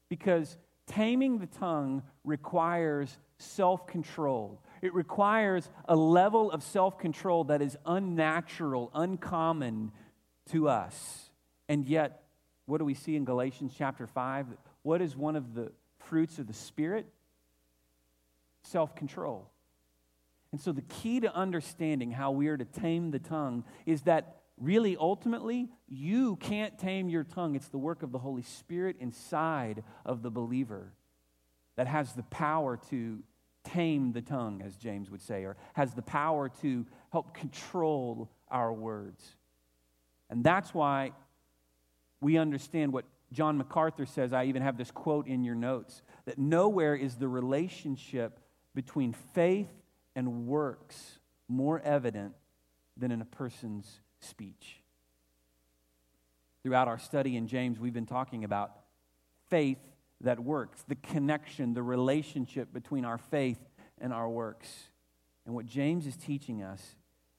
Because 0.09 0.57
taming 0.87 1.39
the 1.39 1.47
tongue 1.47 2.03
requires 2.23 3.17
self 3.37 3.87
control. 3.87 4.61
It 4.81 4.93
requires 4.93 5.69
a 5.87 5.95
level 5.95 6.51
of 6.51 6.63
self 6.63 6.97
control 6.97 7.45
that 7.45 7.61
is 7.61 7.77
unnatural, 7.85 8.91
uncommon 8.93 9.91
to 10.51 10.69
us. 10.69 11.29
And 11.67 11.85
yet, 11.85 12.23
what 12.65 12.77
do 12.77 12.85
we 12.85 12.93
see 12.93 13.15
in 13.15 13.25
Galatians 13.25 13.73
chapter 13.77 14.07
5? 14.07 14.47
What 14.83 15.01
is 15.01 15.15
one 15.15 15.35
of 15.35 15.53
the 15.53 15.71
fruits 15.99 16.39
of 16.39 16.47
the 16.47 16.53
Spirit? 16.53 17.07
Self 18.63 18.95
control. 18.95 19.49
And 20.51 20.61
so, 20.61 20.71
the 20.71 20.81
key 20.81 21.19
to 21.21 21.33
understanding 21.33 22.11
how 22.11 22.31
we 22.31 22.47
are 22.47 22.57
to 22.57 22.65
tame 22.65 23.11
the 23.11 23.19
tongue 23.19 23.63
is 23.85 24.03
that 24.03 24.37
really, 24.57 24.95
ultimately, 24.95 25.69
you 25.87 26.37
can't 26.37 26.77
tame 26.77 27.09
your 27.09 27.23
tongue. 27.23 27.55
It's 27.55 27.67
the 27.67 27.77
work 27.77 28.03
of 28.03 28.11
the 28.11 28.19
Holy 28.19 28.43
Spirit 28.43 28.97
inside 28.99 29.83
of 30.05 30.21
the 30.21 30.31
believer 30.31 30.93
that 31.75 31.87
has 31.87 32.13
the 32.13 32.23
power 32.23 32.77
to 32.89 33.19
tame 33.63 34.11
the 34.11 34.21
tongue, 34.21 34.61
as 34.63 34.75
James 34.75 35.09
would 35.09 35.21
say, 35.21 35.43
or 35.43 35.57
has 35.73 35.93
the 35.93 36.01
power 36.01 36.49
to 36.61 36.85
help 37.11 37.33
control 37.33 38.29
our 38.49 38.71
words. 38.71 39.35
And 40.29 40.43
that's 40.43 40.73
why 40.73 41.11
we 42.21 42.37
understand 42.37 42.93
what 42.93 43.05
John 43.31 43.57
MacArthur 43.57 44.05
says. 44.05 44.33
I 44.33 44.45
even 44.45 44.61
have 44.61 44.77
this 44.77 44.91
quote 44.91 45.27
in 45.27 45.43
your 45.43 45.55
notes 45.55 46.01
that 46.25 46.37
nowhere 46.37 46.95
is 46.95 47.15
the 47.15 47.27
relationship 47.27 48.39
between 48.73 49.13
faith 49.33 49.71
and 50.15 50.47
works 50.47 51.19
more 51.47 51.79
evident 51.81 52.33
than 52.97 53.11
in 53.11 53.21
a 53.21 53.25
person's 53.25 53.99
speech. 54.19 54.81
Throughout 56.63 56.87
our 56.87 56.97
study 56.97 57.35
in 57.35 57.47
James, 57.47 57.79
we've 57.79 57.93
been 57.93 58.05
talking 58.05 58.43
about 58.43 58.71
faith 59.49 59.77
that 60.21 60.39
works, 60.39 60.83
the 60.87 60.95
connection, 60.95 61.73
the 61.73 61.83
relationship 61.83 62.73
between 62.73 63.05
our 63.05 63.17
faith 63.17 63.59
and 63.99 64.13
our 64.13 64.29
works. 64.29 64.69
And 65.45 65.53
what 65.53 65.65
James 65.65 66.07
is 66.07 66.15
teaching 66.15 66.63
us 66.63 66.95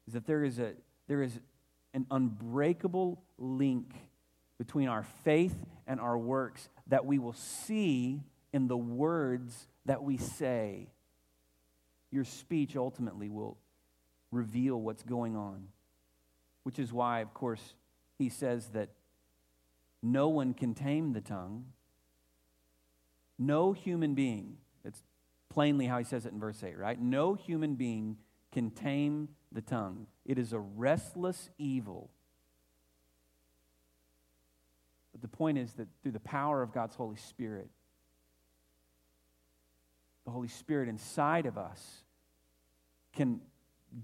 is 0.06 0.14
that 0.14 0.26
there 0.26 0.45
is, 0.45 0.59
a, 0.59 0.73
there 1.09 1.23
is 1.23 1.38
an 1.95 2.06
unbreakable 2.11 3.23
link 3.38 3.92
between 4.59 4.88
our 4.88 5.02
faith 5.25 5.54
and 5.87 6.00
our 6.00 6.16
works 6.16 6.68
that 6.87 7.04
we 7.04 7.18
will 7.18 7.33
see 7.33 8.23
in 8.52 8.68
the 8.68 8.76
words 8.76 9.68
that 9.85 10.02
we 10.02 10.16
say. 10.16 10.88
Your 12.11 12.25
speech 12.25 12.76
ultimately 12.76 13.28
will 13.28 13.59
reveal 14.30 14.80
what's 14.80 15.02
going 15.02 15.37
on, 15.37 15.68
which 16.62 16.78
is 16.78 16.92
why, 16.92 17.21
of 17.21 17.35
course, 17.35 17.75
he 18.18 18.28
says 18.28 18.68
that 18.68 18.90
no 20.02 20.28
one 20.28 20.54
can 20.54 20.75
tame 20.75 21.12
the 21.12 21.21
tongue. 21.21 21.66
No 23.38 23.73
human 23.73 24.14
being, 24.14 24.57
that's 24.83 25.02
plainly 25.49 25.87
how 25.87 25.99
he 25.99 26.05
says 26.05 26.26
it 26.26 26.33
in 26.33 26.40
verse 26.40 26.62
8, 26.62 26.78
right? 26.78 27.00
No 27.00 27.35
human 27.35 27.75
being 27.75 28.16
can 28.52 28.71
tame 28.71 29.28
the 29.52 29.61
tongue. 29.61 30.07
It 30.25 30.38
is 30.38 30.52
a 30.52 30.59
restless 30.59 31.50
evil. 31.59 32.11
But 35.12 35.23
the 35.23 35.28
point 35.28 35.59
is 35.59 35.73
that 35.75 35.88
through 36.02 36.12
the 36.12 36.21
power 36.21 36.62
of 36.62 36.73
God's 36.73 36.95
Holy 36.95 37.16
Spirit, 37.16 37.69
the 40.25 40.31
Holy 40.31 40.49
Spirit 40.49 40.88
inside 40.88 41.47
of 41.47 41.57
us 41.57 42.02
can 43.14 43.40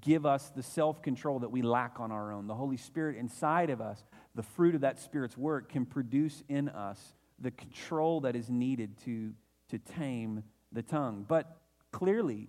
give 0.01 0.25
us 0.25 0.51
the 0.51 0.63
self 0.63 1.03
control 1.03 1.41
that 1.41 1.51
we 1.51 1.63
lack 1.63 2.01
on 2.01 2.13
our 2.13 2.33
own. 2.33 2.47
The 2.47 2.55
Holy 2.55 2.77
Spirit 2.77 3.17
inside 3.17 3.71
of 3.71 3.81
us, 3.81 4.03
the 4.35 4.43
fruit 4.43 4.75
of 4.75 4.83
that 4.83 4.99
Spirit's 4.99 5.37
work, 5.37 5.69
can 5.69 5.85
produce 5.85 6.43
in 6.49 6.69
us 6.69 7.15
the 7.43 7.51
control 7.51 8.21
that 8.23 8.37
is 8.37 8.49
needed 8.49 8.97
to, 9.05 9.33
to 9.69 9.79
tame 9.79 10.45
the 10.71 10.83
tongue. 10.83 11.25
But 11.27 11.59
clearly, 11.91 12.49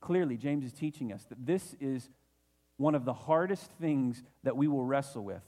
clearly, 0.00 0.36
James 0.36 0.64
is 0.64 0.72
teaching 0.72 1.12
us 1.12 1.24
that 1.24 1.46
this 1.46 1.76
is 1.80 2.08
one 2.76 2.94
of 2.94 3.04
the 3.04 3.12
hardest 3.12 3.70
things 3.80 4.22
that 4.42 4.56
we 4.56 4.66
will 4.66 4.84
wrestle 4.84 5.22
with. 5.22 5.44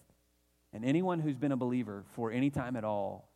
And 0.73 0.85
anyone 0.85 1.21
who's 1.21 1.37
been 1.37 1.53
a 1.53 1.57
believer 1.57 2.05
for 2.15 2.31
any 2.31 2.51
time 2.51 2.77
at 2.77 2.85
all 2.85 3.29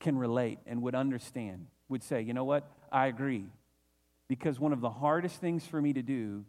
can 0.00 0.16
relate 0.18 0.58
and 0.66 0.82
would 0.82 0.94
understand, 0.94 1.66
would 1.88 2.02
say, 2.02 2.20
you 2.22 2.34
know 2.34 2.44
what? 2.44 2.70
I 2.90 3.06
agree. 3.06 3.46
Because 4.28 4.60
one 4.60 4.72
of 4.72 4.80
the 4.80 4.90
hardest 4.90 5.40
things 5.40 5.66
for 5.66 5.80
me 5.80 5.92
to 5.92 6.02
do 6.02 6.44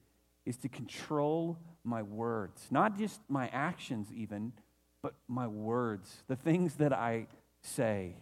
is 0.46 0.58
to 0.58 0.70
control 0.70 1.58
my 1.84 2.02
words, 2.02 2.68
not 2.70 2.98
just 2.98 3.20
my 3.30 3.48
actions, 3.50 4.08
even, 4.14 4.54
but 5.02 5.14
my 5.28 5.48
words, 5.48 6.24
the 6.28 6.36
things 6.36 6.76
that 6.76 6.94
I 6.94 7.28
say. 7.64 8.16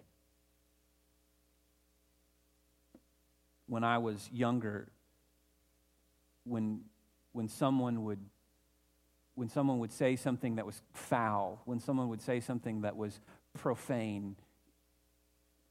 When 3.67 3.83
I 3.83 3.98
was 3.98 4.29
younger, 4.31 4.89
when, 6.43 6.81
when 7.33 7.48
someone 7.48 8.05
would 8.05 8.19
when 9.36 9.50
someone 9.50 9.79
would 9.79 9.91
say 9.91 10.15
something 10.15 10.57
that 10.57 10.65
was 10.65 10.81
foul, 10.93 11.62
when 11.65 11.79
someone 11.79 12.10
would 12.10 12.21
say 12.21 12.39
something 12.39 12.81
that 12.81 12.95
was 12.95 13.19
profane, 13.58 14.36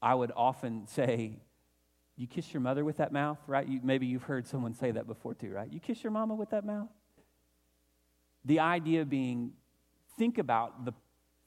I 0.01 0.15
would 0.15 0.31
often 0.35 0.87
say, 0.87 1.37
You 2.17 2.27
kiss 2.27 2.53
your 2.53 2.61
mother 2.61 2.83
with 2.83 2.97
that 2.97 3.13
mouth, 3.13 3.37
right? 3.47 3.67
You, 3.67 3.79
maybe 3.83 4.07
you've 4.07 4.23
heard 4.23 4.47
someone 4.47 4.73
say 4.73 4.91
that 4.91 5.07
before 5.07 5.35
too, 5.35 5.51
right? 5.51 5.71
You 5.71 5.79
kiss 5.79 6.03
your 6.03 6.11
mama 6.11 6.35
with 6.35 6.49
that 6.49 6.65
mouth? 6.65 6.89
The 8.43 8.59
idea 8.59 9.05
being, 9.05 9.51
think 10.17 10.39
about 10.39 10.83
the 10.83 10.93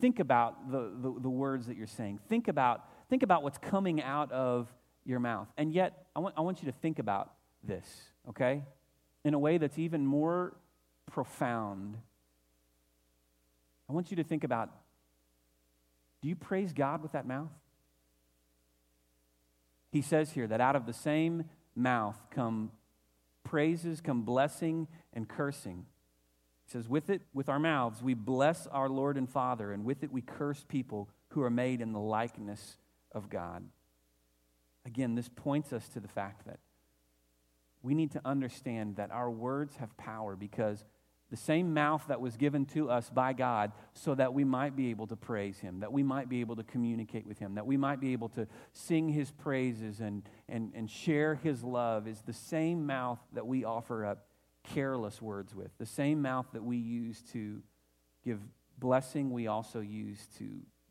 think 0.01 0.19
about 0.19 0.71
the, 0.71 0.93
the, 1.01 1.21
the, 1.21 1.31
words 1.31 1.67
that 1.67 1.77
you're 1.77 1.87
saying. 1.87 2.21
Think 2.29 2.49
about, 2.49 2.85
think 3.09 3.23
about 3.23 3.43
what's 3.43 3.59
coming 3.59 4.03
out 4.03 4.31
of 4.33 4.73
your 5.05 5.21
mouth. 5.21 5.49
And 5.57 5.73
yet, 5.73 6.07
I 6.15 6.21
want, 6.21 6.35
I 6.37 6.41
want 6.41 6.63
you 6.63 6.71
to 6.71 6.77
think 6.79 6.99
about 6.99 7.33
this, 7.63 7.87
okay? 8.29 8.63
In 9.25 9.35
a 9.35 9.39
way 9.39 9.59
that's 9.59 9.79
even 9.79 10.05
more 10.07 10.55
profound. 11.11 11.97
I 13.89 13.93
want 13.93 14.11
you 14.11 14.17
to 14.17 14.25
think 14.25 14.45
about 14.45 14.71
do 16.23 16.29
you 16.29 16.37
praise 16.37 16.73
God 16.73 17.03
with 17.03 17.13
that 17.13 17.27
mouth? 17.27 17.51
He 19.93 20.01
says 20.01 20.33
here 20.33 20.47
that 20.47 20.59
out 20.59 20.75
of 20.75 20.87
the 20.87 20.93
same 20.95 21.45
mouth 21.77 22.17
come 22.31 22.71
praises, 23.45 24.01
come 24.01 24.23
blessing, 24.23 24.89
and 25.13 25.29
cursing. 25.29 25.85
He 26.65 26.71
says, 26.71 26.89
With 26.89 27.11
it, 27.11 27.23
with 27.33 27.49
our 27.49 27.59
mouths, 27.59 28.03
we 28.03 28.15
bless 28.15 28.67
our 28.69 28.89
Lord 28.89 29.17
and 29.17 29.29
Father, 29.29 29.73
and 29.73 29.85
with 29.85 30.03
it 30.03 30.13
we 30.13 30.23
curse 30.23 30.65
people 30.67 31.09
who 31.29 31.43
are 31.43 31.51
made 31.51 31.81
in 31.81 31.93
the 31.93 32.01
likeness 32.01 32.77
of 33.13 33.29
God. 33.29 33.65
Again, 34.87 35.15
this 35.15 35.29
points 35.29 35.73
us 35.73 35.89
to 35.91 36.01
the 36.01 36.09
fact 36.09 36.47
that 36.47 36.59
we 37.83 37.95
need 37.95 38.13
to 38.13 38.21
understand 38.25 38.97
that 38.97 39.11
our 39.11 39.31
words 39.31 39.77
have 39.77 39.97
power 39.97 40.37
because 40.37 40.85
the 41.31 41.37
same 41.37 41.75
mouth 41.75 42.05
that 42.09 42.21
was 42.21 42.37
given 42.37 42.65
to 42.67 42.91
us 42.91 43.11
by 43.11 43.33
God 43.33 43.73
so 43.93 44.15
that 44.15 44.33
we 44.33 44.45
might 44.45 44.77
be 44.77 44.91
able 44.91 45.07
to 45.09 45.17
praise 45.17 45.59
Him, 45.59 45.81
that 45.81 45.93
we 45.93 46.03
might 46.03 46.29
be 46.29 46.41
able 46.41 46.57
to 46.57 46.63
communicate 46.63 47.27
with 47.27 47.39
Him, 47.39 47.57
that 47.57 47.67
we 47.67 47.77
might 47.77 48.01
be 48.01 48.13
able 48.13 48.29
to 48.31 48.47
sing 48.73 49.09
His 49.09 49.31
praises 49.31 50.01
and, 50.01 50.23
and, 50.49 50.73
and 50.75 50.91
share 50.91 51.35
His 51.35 51.65
love 51.65 52.07
is 52.07 52.21
the 52.23 52.33
same 52.33 52.87
mouth 52.87 53.19
that 53.33 53.47
we 53.47 53.65
offer 53.65 54.07
up 54.07 54.27
careless 54.65 55.21
words 55.23 55.55
with. 55.55 55.71
The 55.79 55.87
same 55.87 56.23
mouth 56.23 56.47
that 56.53 56.65
we 56.65 56.77
use 56.77 57.23
to 57.33 57.63
give 58.25 58.41
blessing, 58.79 59.31
we 59.31 59.47
also 59.47 59.81
use 59.81 60.27
to 60.39 60.45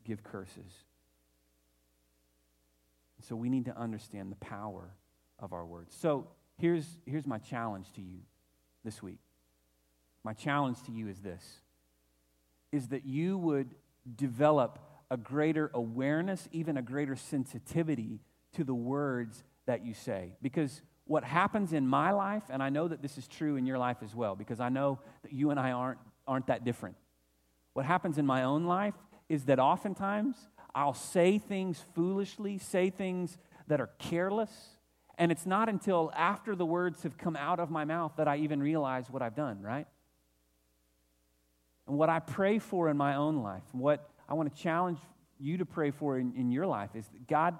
give 0.04 0.22
curses. 0.22 0.72
So 3.20 3.36
we 3.36 3.48
need 3.48 3.66
to 3.66 3.76
understand 3.76 4.30
the 4.30 4.36
power 4.36 4.90
of 5.38 5.52
our 5.52 5.64
words. 5.64 5.94
So 5.98 6.26
here's, 6.58 6.86
here's 7.06 7.26
my 7.26 7.38
challenge 7.38 7.92
to 7.94 8.02
you 8.02 8.20
this 8.84 9.02
week. 9.02 9.18
My 10.22 10.34
challenge 10.34 10.82
to 10.86 10.92
you 10.92 11.08
is 11.08 11.20
this 11.20 11.60
is 12.72 12.88
that 12.88 13.06
you 13.06 13.38
would 13.38 13.72
develop 14.16 14.80
a 15.08 15.16
greater 15.16 15.70
awareness, 15.74 16.48
even 16.50 16.76
a 16.76 16.82
greater 16.82 17.14
sensitivity 17.14 18.18
to 18.52 18.64
the 18.64 18.74
words 18.74 19.44
that 19.66 19.84
you 19.86 19.94
say. 19.94 20.32
Because 20.42 20.82
what 21.06 21.24
happens 21.24 21.72
in 21.72 21.86
my 21.86 22.12
life, 22.12 22.44
and 22.48 22.62
I 22.62 22.70
know 22.70 22.88
that 22.88 23.02
this 23.02 23.18
is 23.18 23.26
true 23.26 23.56
in 23.56 23.66
your 23.66 23.78
life 23.78 23.98
as 24.02 24.14
well, 24.14 24.34
because 24.34 24.60
I 24.60 24.70
know 24.70 24.98
that 25.22 25.32
you 25.32 25.50
and 25.50 25.60
I 25.60 25.72
aren't, 25.72 25.98
aren't 26.26 26.46
that 26.46 26.64
different. 26.64 26.96
What 27.74 27.84
happens 27.84 28.18
in 28.18 28.26
my 28.26 28.44
own 28.44 28.64
life 28.64 28.94
is 29.28 29.44
that 29.44 29.58
oftentimes 29.58 30.36
I'll 30.74 30.94
say 30.94 31.38
things 31.38 31.84
foolishly, 31.94 32.58
say 32.58 32.90
things 32.90 33.36
that 33.66 33.80
are 33.80 33.90
careless, 33.98 34.50
and 35.18 35.30
it's 35.30 35.46
not 35.46 35.68
until 35.68 36.10
after 36.16 36.56
the 36.56 36.66
words 36.66 37.02
have 37.02 37.18
come 37.18 37.36
out 37.36 37.60
of 37.60 37.70
my 37.70 37.84
mouth 37.84 38.12
that 38.16 38.26
I 38.26 38.38
even 38.38 38.62
realize 38.62 39.10
what 39.10 39.22
I've 39.22 39.36
done, 39.36 39.62
right? 39.62 39.86
And 41.86 41.96
what 41.98 42.08
I 42.08 42.18
pray 42.18 42.58
for 42.58 42.88
in 42.88 42.96
my 42.96 43.14
own 43.14 43.42
life, 43.42 43.62
what 43.72 44.08
I 44.28 44.34
want 44.34 44.54
to 44.54 44.60
challenge 44.60 44.98
you 45.38 45.58
to 45.58 45.66
pray 45.66 45.90
for 45.90 46.18
in, 46.18 46.32
in 46.34 46.50
your 46.50 46.66
life 46.66 46.90
is 46.94 47.06
that 47.08 47.28
God, 47.28 47.58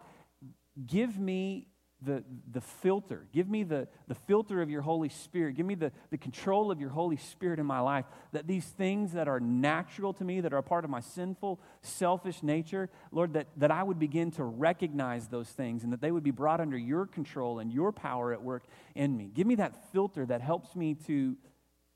give 0.87 1.19
me 1.19 1.69
the, 2.05 2.23
the 2.53 2.61
filter. 2.61 3.27
Give 3.33 3.49
me 3.49 3.63
the, 3.63 3.89
the 4.09 4.15
filter 4.15 4.63
of 4.63 4.71
your 4.71 4.83
Holy 4.83 5.09
Spirit. 5.09 5.57
Give 5.57 5.67
me 5.67 5.75
the, 5.75 5.93
the 6.11 6.19
control 6.19 6.71
of 6.71 6.81
your 6.81 6.91
Holy 6.91 7.17
Spirit 7.17 7.59
in 7.59 7.67
my 7.67 7.81
life. 7.81 8.05
That 8.33 8.47
these 8.47 8.65
things 8.65 9.13
that 9.13 9.29
are 9.29 9.41
natural 9.41 10.13
to 10.15 10.25
me, 10.25 10.41
that 10.41 10.53
are 10.53 10.59
a 10.59 10.63
part 10.63 10.85
of 10.85 10.91
my 10.91 11.01
sinful, 11.01 11.61
selfish 11.83 12.43
nature, 12.43 12.91
Lord, 13.11 13.33
that, 13.35 13.49
that 13.57 13.71
I 13.71 13.83
would 13.83 13.99
begin 13.99 14.31
to 14.33 14.45
recognize 14.45 15.29
those 15.29 15.49
things 15.49 15.85
and 15.85 15.93
that 15.93 16.01
they 16.01 16.11
would 16.11 16.23
be 16.23 16.31
brought 16.31 16.61
under 16.61 16.77
your 16.77 17.07
control 17.07 17.59
and 17.59 17.73
your 17.73 17.93
power 17.93 18.33
at 18.33 18.43
work 18.43 18.65
in 18.95 19.17
me. 19.17 19.31
Give 19.33 19.47
me 19.47 19.55
that 19.57 19.93
filter 19.93 20.27
that 20.27 20.41
helps 20.41 20.77
me 20.77 20.95
to, 21.07 21.37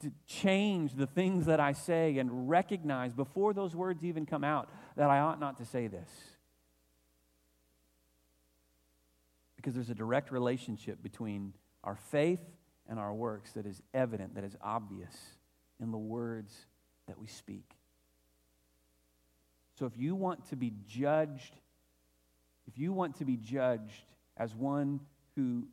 to 0.01 0.13
change 0.27 0.95
the 0.95 1.07
things 1.07 1.47
that 1.47 1.61
I 1.61 1.73
say 1.73 2.19
and 2.19 2.49
recognize 2.49 3.13
before 3.13 3.53
those 3.53 3.77
words 3.77 4.05
even 4.05 4.27
come 4.27 4.45
out 4.45 4.69
that 4.97 5.11
I 5.11 5.21
ought 5.21 5.41
not 5.41 5.59
to 5.59 5.65
say 5.65 5.87
this. 5.87 6.09
Because 9.59 9.75
there's 9.75 9.91
a 9.91 9.95
direct 9.95 10.31
relationship 10.31 11.03
between 11.03 11.53
our 11.83 11.97
faith 11.97 12.41
and 12.89 12.99
our 12.99 13.13
works 13.13 13.53
that 13.53 13.67
is 13.67 13.83
evident, 13.93 14.37
that 14.37 14.45
is 14.45 14.57
obvious 14.63 15.15
in 15.81 15.91
the 15.91 15.99
words 15.99 16.55
that 17.09 17.19
we 17.19 17.27
speak. 17.27 17.75
So 19.79 19.87
if 19.87 19.93
you 19.97 20.15
want 20.15 20.49
to 20.51 20.57
be 20.57 20.73
judged, 20.87 21.55
if 22.69 22.79
you 22.79 22.93
want 22.93 23.17
to 23.17 23.25
be 23.25 23.37
judged 23.37 24.05
as 24.37 24.55
one 24.55 25.01
who 25.35 25.67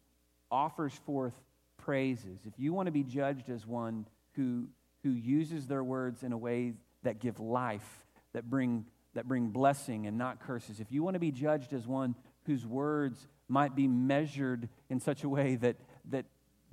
offers 0.52 0.93
forth 1.06 1.34
praises, 1.78 2.39
if 2.45 2.54
you 2.58 2.74
want 2.74 2.88
to 2.88 2.91
be 2.91 3.04
judged 3.04 3.50
as 3.50 3.67
one 3.67 4.08
who, 4.34 4.67
who 5.04 5.12
uses 5.12 5.67
their 5.67 5.84
words 5.84 6.24
in 6.24 6.32
a 6.32 6.38
way 6.38 6.74
that 7.04 7.19
give 7.19 7.39
life, 7.39 8.04
that 8.34 8.50
bring, 8.50 8.86
that 9.13 9.28
bring 9.28 9.50
blessing 9.50 10.08
and 10.08 10.17
not 10.17 10.39
curses, 10.39 10.80
if 10.80 10.91
you 10.91 11.04
want 11.04 11.13
to 11.13 11.19
be 11.19 11.32
judged 11.32 11.71
as 11.71 11.88
one 11.88 12.15
whose 12.45 12.65
words 12.65 13.28
might 13.48 13.76
be 13.76 13.88
measured 13.88 14.70
in 14.90 15.00
such 15.00 15.24
a 15.24 15.30
way 15.30 15.56
that, 15.56 15.78
that 16.10 16.26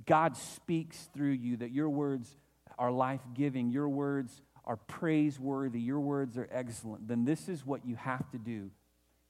God 0.05 0.35
speaks 0.35 1.09
through 1.13 1.31
you, 1.31 1.57
that 1.57 1.71
your 1.71 1.89
words 1.89 2.35
are 2.77 2.91
life 2.91 3.21
giving, 3.33 3.69
your 3.69 3.89
words 3.89 4.41
are 4.65 4.77
praiseworthy, 4.77 5.79
your 5.79 5.99
words 5.99 6.37
are 6.37 6.47
excellent, 6.51 7.07
then 7.07 7.25
this 7.25 7.49
is 7.49 7.65
what 7.65 7.85
you 7.85 7.95
have 7.95 8.29
to 8.31 8.37
do. 8.37 8.71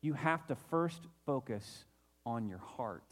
You 0.01 0.13
have 0.13 0.45
to 0.47 0.55
first 0.55 1.01
focus 1.25 1.85
on 2.25 2.47
your 2.47 2.59
heart. 2.59 3.03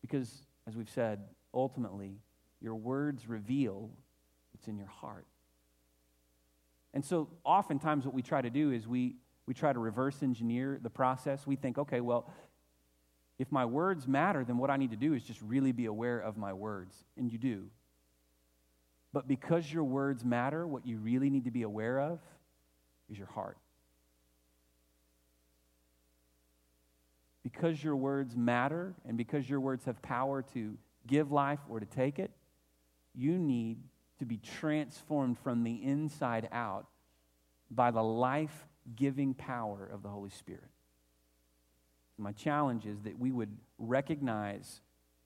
Because, 0.00 0.30
as 0.66 0.76
we've 0.76 0.88
said, 0.88 1.20
ultimately, 1.52 2.18
your 2.60 2.74
words 2.74 3.28
reveal 3.28 3.90
what's 4.52 4.68
in 4.68 4.76
your 4.76 4.86
heart. 4.86 5.26
And 6.94 7.04
so, 7.04 7.28
oftentimes, 7.44 8.04
what 8.04 8.14
we 8.14 8.22
try 8.22 8.40
to 8.40 8.50
do 8.50 8.70
is 8.70 8.86
we, 8.86 9.16
we 9.46 9.54
try 9.54 9.72
to 9.72 9.78
reverse 9.78 10.22
engineer 10.22 10.78
the 10.80 10.90
process. 10.90 11.46
We 11.46 11.56
think, 11.56 11.78
okay, 11.78 12.00
well, 12.00 12.32
if 13.38 13.52
my 13.52 13.64
words 13.64 14.08
matter, 14.08 14.44
then 14.44 14.58
what 14.58 14.70
I 14.70 14.76
need 14.76 14.90
to 14.90 14.96
do 14.96 15.14
is 15.14 15.22
just 15.22 15.40
really 15.42 15.72
be 15.72 15.86
aware 15.86 16.18
of 16.18 16.36
my 16.36 16.52
words. 16.52 16.94
And 17.16 17.30
you 17.30 17.38
do. 17.38 17.66
But 19.12 19.28
because 19.28 19.72
your 19.72 19.84
words 19.84 20.24
matter, 20.24 20.66
what 20.66 20.86
you 20.86 20.98
really 20.98 21.30
need 21.30 21.44
to 21.44 21.50
be 21.50 21.62
aware 21.62 22.00
of 22.00 22.18
is 23.10 23.16
your 23.16 23.28
heart. 23.28 23.56
Because 27.42 27.82
your 27.82 27.96
words 27.96 28.36
matter 28.36 28.94
and 29.06 29.16
because 29.16 29.48
your 29.48 29.60
words 29.60 29.84
have 29.86 30.02
power 30.02 30.42
to 30.54 30.76
give 31.06 31.32
life 31.32 31.60
or 31.70 31.80
to 31.80 31.86
take 31.86 32.18
it, 32.18 32.30
you 33.14 33.38
need 33.38 33.78
to 34.18 34.26
be 34.26 34.36
transformed 34.36 35.38
from 35.38 35.62
the 35.62 35.82
inside 35.82 36.48
out 36.52 36.86
by 37.70 37.90
the 37.90 38.02
life 38.02 38.66
giving 38.96 39.32
power 39.32 39.88
of 39.92 40.02
the 40.02 40.08
Holy 40.08 40.30
Spirit. 40.30 40.68
My 42.18 42.32
challenge 42.32 42.84
is 42.84 43.00
that 43.02 43.18
we 43.18 43.30
would 43.30 43.56
recognize 43.78 44.80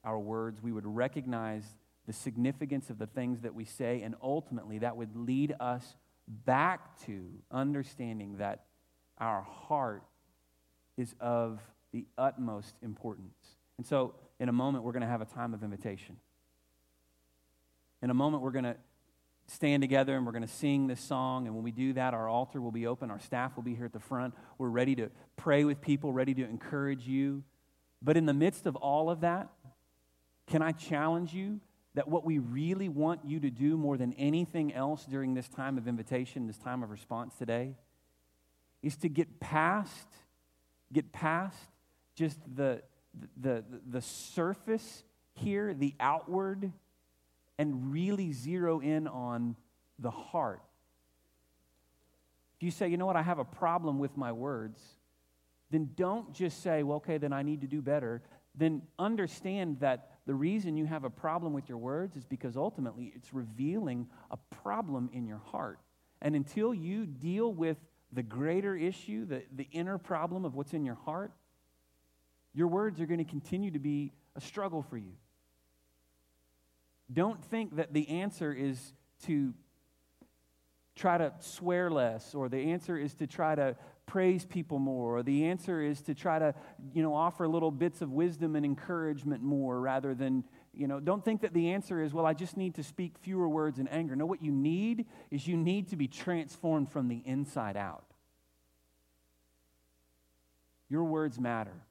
our 0.04 0.18
words, 0.18 0.62
we 0.62 0.72
would 0.72 0.86
recognize 0.86 1.64
the 2.06 2.12
significance 2.12 2.90
of 2.90 2.98
the 2.98 3.06
things 3.06 3.40
that 3.40 3.54
we 3.54 3.64
say, 3.64 4.02
and 4.02 4.14
ultimately 4.22 4.78
that 4.80 4.96
would 4.96 5.16
lead 5.16 5.54
us 5.60 5.96
back 6.28 6.98
to 7.06 7.24
understanding 7.50 8.36
that 8.38 8.64
our 9.18 9.42
heart 9.42 10.02
is 10.96 11.14
of 11.20 11.60
the 11.92 12.04
utmost 12.18 12.74
importance. 12.82 13.56
And 13.78 13.86
so, 13.86 14.14
in 14.40 14.48
a 14.48 14.52
moment, 14.52 14.84
we're 14.84 14.92
going 14.92 15.02
to 15.02 15.08
have 15.08 15.20
a 15.20 15.26
time 15.26 15.54
of 15.54 15.62
invitation. 15.62 16.16
In 18.02 18.10
a 18.10 18.14
moment, 18.14 18.42
we're 18.42 18.50
going 18.50 18.64
to 18.64 18.76
stand 19.46 19.82
together 19.82 20.16
and 20.16 20.24
we're 20.24 20.32
going 20.32 20.42
to 20.42 20.48
sing 20.48 20.86
this 20.86 21.00
song. 21.00 21.46
And 21.46 21.54
when 21.54 21.64
we 21.64 21.72
do 21.72 21.92
that, 21.94 22.14
our 22.14 22.28
altar 22.28 22.60
will 22.60 22.72
be 22.72 22.86
open. 22.86 23.10
Our 23.10 23.20
staff 23.20 23.56
will 23.56 23.62
be 23.62 23.74
here 23.74 23.84
at 23.84 23.92
the 23.92 24.00
front. 24.00 24.34
We're 24.58 24.68
ready 24.68 24.94
to 24.96 25.10
pray 25.36 25.64
with 25.64 25.80
people, 25.80 26.12
ready 26.12 26.34
to 26.34 26.44
encourage 26.44 27.06
you. 27.06 27.44
But 28.00 28.16
in 28.16 28.26
the 28.26 28.34
midst 28.34 28.66
of 28.66 28.76
all 28.76 29.10
of 29.10 29.20
that, 29.20 29.48
can 30.46 30.62
I 30.62 30.72
challenge 30.72 31.32
you 31.32 31.60
that 31.94 32.08
what 32.08 32.24
we 32.24 32.38
really 32.38 32.88
want 32.88 33.20
you 33.24 33.40
to 33.40 33.50
do 33.50 33.76
more 33.76 33.96
than 33.96 34.12
anything 34.14 34.72
else 34.72 35.04
during 35.04 35.34
this 35.34 35.48
time 35.48 35.76
of 35.76 35.86
invitation, 35.86 36.46
this 36.46 36.58
time 36.58 36.82
of 36.82 36.90
response 36.90 37.34
today, 37.34 37.74
is 38.82 38.96
to 38.96 39.08
get 39.08 39.40
past, 39.40 40.08
get 40.92 41.12
past 41.12 41.56
just 42.14 42.38
the, 42.54 42.82
the, 43.40 43.64
the, 43.88 44.00
surface 44.00 45.04
here, 45.34 45.74
the 45.74 45.94
outward, 46.00 46.72
and 47.58 47.92
really 47.92 48.32
zero 48.32 48.80
in 48.80 49.06
on 49.06 49.56
the 49.98 50.10
heart. 50.10 50.62
If 52.56 52.62
you 52.62 52.70
say, 52.70 52.88
you 52.88 52.96
know 52.96 53.06
what, 53.06 53.16
I 53.16 53.22
have 53.22 53.38
a 53.38 53.44
problem 53.44 53.98
with 53.98 54.16
my 54.16 54.32
words, 54.32 54.80
then 55.70 55.90
don't 55.96 56.32
just 56.32 56.62
say, 56.62 56.82
well, 56.82 56.98
okay, 56.98 57.18
then 57.18 57.32
I 57.32 57.42
need 57.42 57.62
to 57.62 57.66
do 57.66 57.82
better. 57.82 58.22
Then 58.54 58.82
understand 58.98 59.80
that 59.80 60.10
the 60.26 60.34
reason 60.34 60.76
you 60.76 60.86
have 60.86 61.04
a 61.04 61.10
problem 61.10 61.52
with 61.52 61.68
your 61.68 61.78
words 61.78 62.16
is 62.16 62.24
because 62.24 62.56
ultimately 62.56 63.12
it's 63.16 63.32
revealing 63.32 64.06
a 64.30 64.36
problem 64.62 65.10
in 65.12 65.26
your 65.26 65.40
heart. 65.46 65.78
And 66.20 66.36
until 66.36 66.72
you 66.72 67.06
deal 67.06 67.52
with 67.52 67.78
the 68.12 68.22
greater 68.22 68.76
issue, 68.76 69.24
the, 69.24 69.42
the 69.56 69.66
inner 69.72 69.98
problem 69.98 70.44
of 70.44 70.54
what's 70.54 70.74
in 70.74 70.84
your 70.84 70.94
heart, 70.94 71.32
your 72.54 72.68
words 72.68 73.00
are 73.00 73.06
going 73.06 73.18
to 73.18 73.24
continue 73.24 73.70
to 73.70 73.78
be 73.78 74.12
a 74.36 74.40
struggle 74.40 74.82
for 74.82 74.98
you. 74.98 75.12
Don't 77.12 77.44
think 77.44 77.76
that 77.76 77.92
the 77.92 78.08
answer 78.08 78.52
is 78.52 78.94
to 79.26 79.54
try 80.94 81.18
to 81.18 81.32
swear 81.40 81.90
less, 81.90 82.34
or 82.34 82.48
the 82.48 82.72
answer 82.72 82.96
is 82.96 83.14
to 83.14 83.26
try 83.26 83.54
to 83.54 83.76
praise 84.06 84.44
people 84.44 84.78
more, 84.78 85.16
or 85.16 85.22
the 85.22 85.46
answer 85.46 85.80
is 85.80 86.02
to 86.02 86.14
try 86.14 86.38
to, 86.38 86.54
you 86.92 87.02
know, 87.02 87.14
offer 87.14 87.48
little 87.48 87.70
bits 87.70 88.02
of 88.02 88.10
wisdom 88.10 88.56
and 88.56 88.64
encouragement 88.64 89.42
more 89.42 89.80
rather 89.80 90.14
than, 90.14 90.44
you 90.74 90.86
know, 90.86 91.00
don't 91.00 91.24
think 91.24 91.42
that 91.42 91.54
the 91.54 91.70
answer 91.70 92.02
is, 92.02 92.12
well, 92.12 92.26
I 92.26 92.34
just 92.34 92.56
need 92.56 92.74
to 92.74 92.82
speak 92.82 93.16
fewer 93.18 93.48
words 93.48 93.78
in 93.78 93.88
anger. 93.88 94.14
No, 94.14 94.26
what 94.26 94.42
you 94.42 94.52
need 94.52 95.06
is 95.30 95.46
you 95.46 95.56
need 95.56 95.88
to 95.88 95.96
be 95.96 96.08
transformed 96.08 96.90
from 96.90 97.08
the 97.08 97.22
inside 97.24 97.76
out. 97.76 98.04
Your 100.88 101.04
words 101.04 101.40
matter 101.40 101.86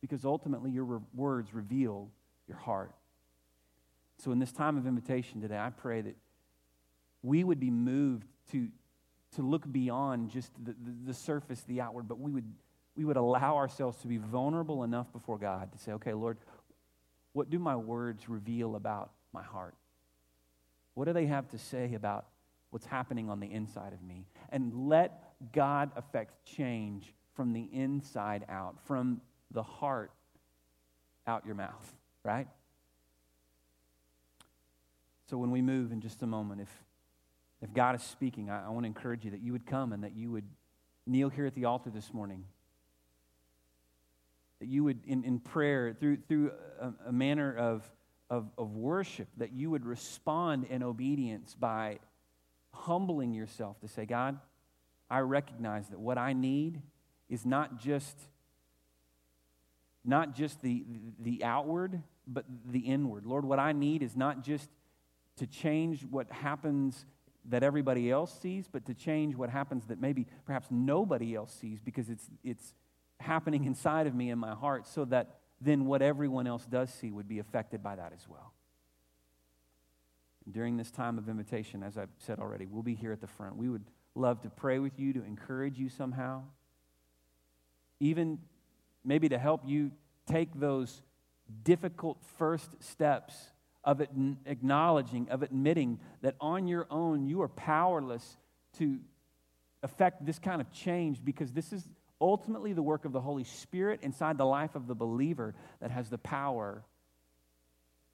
because 0.00 0.24
ultimately 0.24 0.70
your 0.70 0.84
re- 0.84 1.00
words 1.14 1.52
reveal 1.52 2.08
your 2.48 2.56
heart. 2.56 2.94
So, 4.18 4.32
in 4.32 4.38
this 4.38 4.52
time 4.52 4.76
of 4.76 4.86
invitation 4.86 5.40
today, 5.40 5.58
I 5.58 5.70
pray 5.70 6.00
that 6.00 6.16
we 7.22 7.44
would 7.44 7.60
be 7.60 7.70
moved 7.70 8.26
to, 8.52 8.68
to 9.34 9.42
look 9.42 9.70
beyond 9.70 10.30
just 10.30 10.52
the, 10.64 10.72
the, 10.72 10.94
the, 11.06 11.14
surface, 11.14 11.62
the 11.66 11.80
outward, 11.80 12.08
but 12.08 12.18
we 12.18 12.30
would, 12.30 12.50
we 12.96 13.04
would 13.04 13.16
allow 13.16 13.56
ourselves 13.56 13.98
to 13.98 14.06
be 14.06 14.16
vulnerable 14.16 14.84
enough 14.84 15.12
before 15.12 15.38
God 15.38 15.72
to 15.72 15.78
say, 15.78 15.92
okay, 15.92 16.12
Lord, 16.12 16.38
what 17.32 17.50
do 17.50 17.58
my 17.58 17.76
words 17.76 18.28
reveal 18.28 18.76
about 18.76 19.10
my 19.32 19.42
heart? 19.42 19.74
What 20.94 21.04
do 21.04 21.12
they 21.12 21.26
have 21.26 21.48
to 21.50 21.58
say 21.58 21.92
about 21.94 22.26
what's 22.70 22.86
happening 22.86 23.28
on 23.28 23.40
the 23.40 23.52
inside 23.52 23.92
of 23.92 24.02
me? 24.02 24.24
And 24.50 24.88
let 24.88 25.52
God 25.52 25.90
affect 25.96 26.46
change 26.46 27.12
from 27.34 27.52
the 27.52 27.68
inside 27.72 28.46
out, 28.48 28.76
from 28.86 29.20
the 29.50 29.62
heart 29.62 30.10
out 31.26 31.44
your 31.44 31.54
mouth, 31.54 31.94
right? 32.24 32.48
So 35.28 35.36
when 35.36 35.50
we 35.50 35.60
move 35.60 35.92
in 35.92 36.00
just 36.00 36.22
a 36.22 36.26
moment, 36.26 36.60
if 36.60 36.70
if 37.62 37.72
God 37.72 37.94
is 37.94 38.02
speaking, 38.02 38.50
I, 38.50 38.66
I 38.66 38.68
want 38.68 38.84
to 38.84 38.88
encourage 38.88 39.24
you 39.24 39.30
that 39.30 39.40
you 39.40 39.52
would 39.52 39.66
come 39.66 39.92
and 39.92 40.04
that 40.04 40.14
you 40.14 40.30
would 40.30 40.44
kneel 41.06 41.28
here 41.28 41.46
at 41.46 41.54
the 41.54 41.64
altar 41.64 41.90
this 41.90 42.12
morning. 42.12 42.44
That 44.60 44.68
you 44.68 44.84
would, 44.84 45.00
in, 45.06 45.24
in 45.24 45.38
prayer, 45.38 45.94
through, 45.98 46.18
through 46.28 46.52
a, 46.80 46.92
a 47.08 47.12
manner 47.12 47.54
of, 47.56 47.88
of, 48.30 48.50
of 48.58 48.74
worship, 48.74 49.28
that 49.36 49.52
you 49.52 49.70
would 49.70 49.84
respond 49.84 50.64
in 50.64 50.82
obedience 50.82 51.54
by 51.54 51.98
humbling 52.72 53.32
yourself 53.32 53.80
to 53.80 53.88
say, 53.88 54.06
God, 54.06 54.38
I 55.10 55.20
recognize 55.20 55.88
that 55.88 55.98
what 55.98 56.18
I 56.18 56.32
need 56.32 56.80
is 57.28 57.44
not 57.46 57.78
just 57.80 58.16
not 60.08 60.36
just 60.36 60.62
the, 60.62 60.84
the 61.18 61.42
outward, 61.42 62.00
but 62.28 62.44
the 62.64 62.78
inward. 62.78 63.26
Lord, 63.26 63.44
what 63.44 63.58
I 63.58 63.72
need 63.72 64.04
is 64.04 64.14
not 64.14 64.44
just 64.44 64.68
to 65.36 65.46
change 65.46 66.04
what 66.04 66.30
happens 66.30 67.04
that 67.48 67.62
everybody 67.62 68.10
else 68.10 68.36
sees, 68.40 68.66
but 68.70 68.84
to 68.86 68.94
change 68.94 69.36
what 69.36 69.50
happens 69.50 69.84
that 69.86 70.00
maybe 70.00 70.26
perhaps 70.44 70.66
nobody 70.70 71.34
else 71.34 71.54
sees 71.54 71.78
because 71.80 72.10
it's, 72.10 72.28
it's 72.42 72.74
happening 73.20 73.64
inside 73.64 74.06
of 74.06 74.14
me 74.14 74.30
in 74.30 74.38
my 74.38 74.54
heart 74.54 74.86
so 74.86 75.04
that 75.04 75.38
then 75.60 75.86
what 75.86 76.02
everyone 76.02 76.46
else 76.46 76.66
does 76.66 76.92
see 76.92 77.10
would 77.10 77.28
be 77.28 77.38
affected 77.38 77.82
by 77.82 77.96
that 77.96 78.12
as 78.12 78.28
well. 78.28 78.52
During 80.50 80.76
this 80.76 80.90
time 80.90 81.18
of 81.18 81.28
invitation, 81.28 81.82
as 81.82 81.96
I've 81.96 82.10
said 82.18 82.38
already, 82.38 82.66
we'll 82.66 82.82
be 82.82 82.94
here 82.94 83.12
at 83.12 83.20
the 83.20 83.26
front. 83.26 83.56
We 83.56 83.68
would 83.68 83.84
love 84.14 84.42
to 84.42 84.50
pray 84.50 84.78
with 84.78 84.98
you, 84.98 85.12
to 85.14 85.24
encourage 85.24 85.78
you 85.78 85.88
somehow, 85.88 86.42
even 88.00 88.38
maybe 89.04 89.28
to 89.28 89.38
help 89.38 89.62
you 89.64 89.92
take 90.26 90.58
those 90.58 91.02
difficult 91.62 92.18
first 92.38 92.82
steps 92.82 93.34
of 93.86 94.00
acknowledging, 94.44 95.28
of 95.30 95.42
admitting 95.42 96.00
that 96.20 96.34
on 96.40 96.66
your 96.66 96.86
own 96.90 97.24
you 97.24 97.40
are 97.40 97.48
powerless 97.48 98.36
to 98.78 98.98
affect 99.82 100.26
this 100.26 100.40
kind 100.40 100.60
of 100.60 100.70
change 100.72 101.24
because 101.24 101.52
this 101.52 101.72
is 101.72 101.88
ultimately 102.20 102.72
the 102.72 102.82
work 102.82 103.04
of 103.04 103.12
the 103.12 103.20
Holy 103.20 103.44
Spirit 103.44 104.00
inside 104.02 104.36
the 104.36 104.44
life 104.44 104.74
of 104.74 104.88
the 104.88 104.94
believer 104.94 105.54
that 105.80 105.92
has 105.92 106.10
the 106.10 106.18
power 106.18 106.82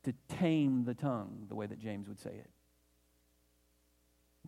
to 0.04 0.12
tame 0.28 0.85
the 0.85 0.94
tongue, 0.94 1.46
the 1.48 1.54
way 1.54 1.66
that 1.66 1.78
James 1.78 2.06
would 2.08 2.20
say 2.20 2.30
it. 2.30 2.50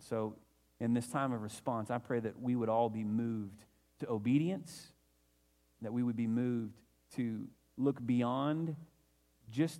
So, 0.07 0.35
in 0.79 0.93
this 0.93 1.07
time 1.07 1.31
of 1.31 1.41
response, 1.41 1.89
I 1.89 1.97
pray 1.97 2.19
that 2.19 2.39
we 2.39 2.55
would 2.55 2.67
all 2.67 2.89
be 2.89 3.05
moved 3.05 3.63
to 4.01 4.09
obedience, 4.09 4.91
that 5.81 5.93
we 5.93 6.03
would 6.03 6.17
be 6.17 6.27
moved 6.27 6.77
to 7.15 7.47
look 7.77 8.05
beyond 8.05 8.75
just 9.49 9.79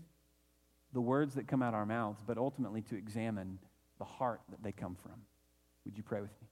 the 0.95 1.01
words 1.01 1.35
that 1.35 1.45
come 1.45 1.61
out 1.61 1.73
our 1.73 1.85
mouths, 1.85 2.23
but 2.25 2.37
ultimately 2.37 2.81
to 2.81 2.95
examine 2.95 3.59
the 3.99 4.05
heart 4.05 4.39
that 4.49 4.63
they 4.63 4.71
come 4.71 4.95
from. 4.95 5.21
Would 5.83 5.97
you 5.97 6.03
pray 6.03 6.21
with 6.21 6.31
me? 6.41 6.47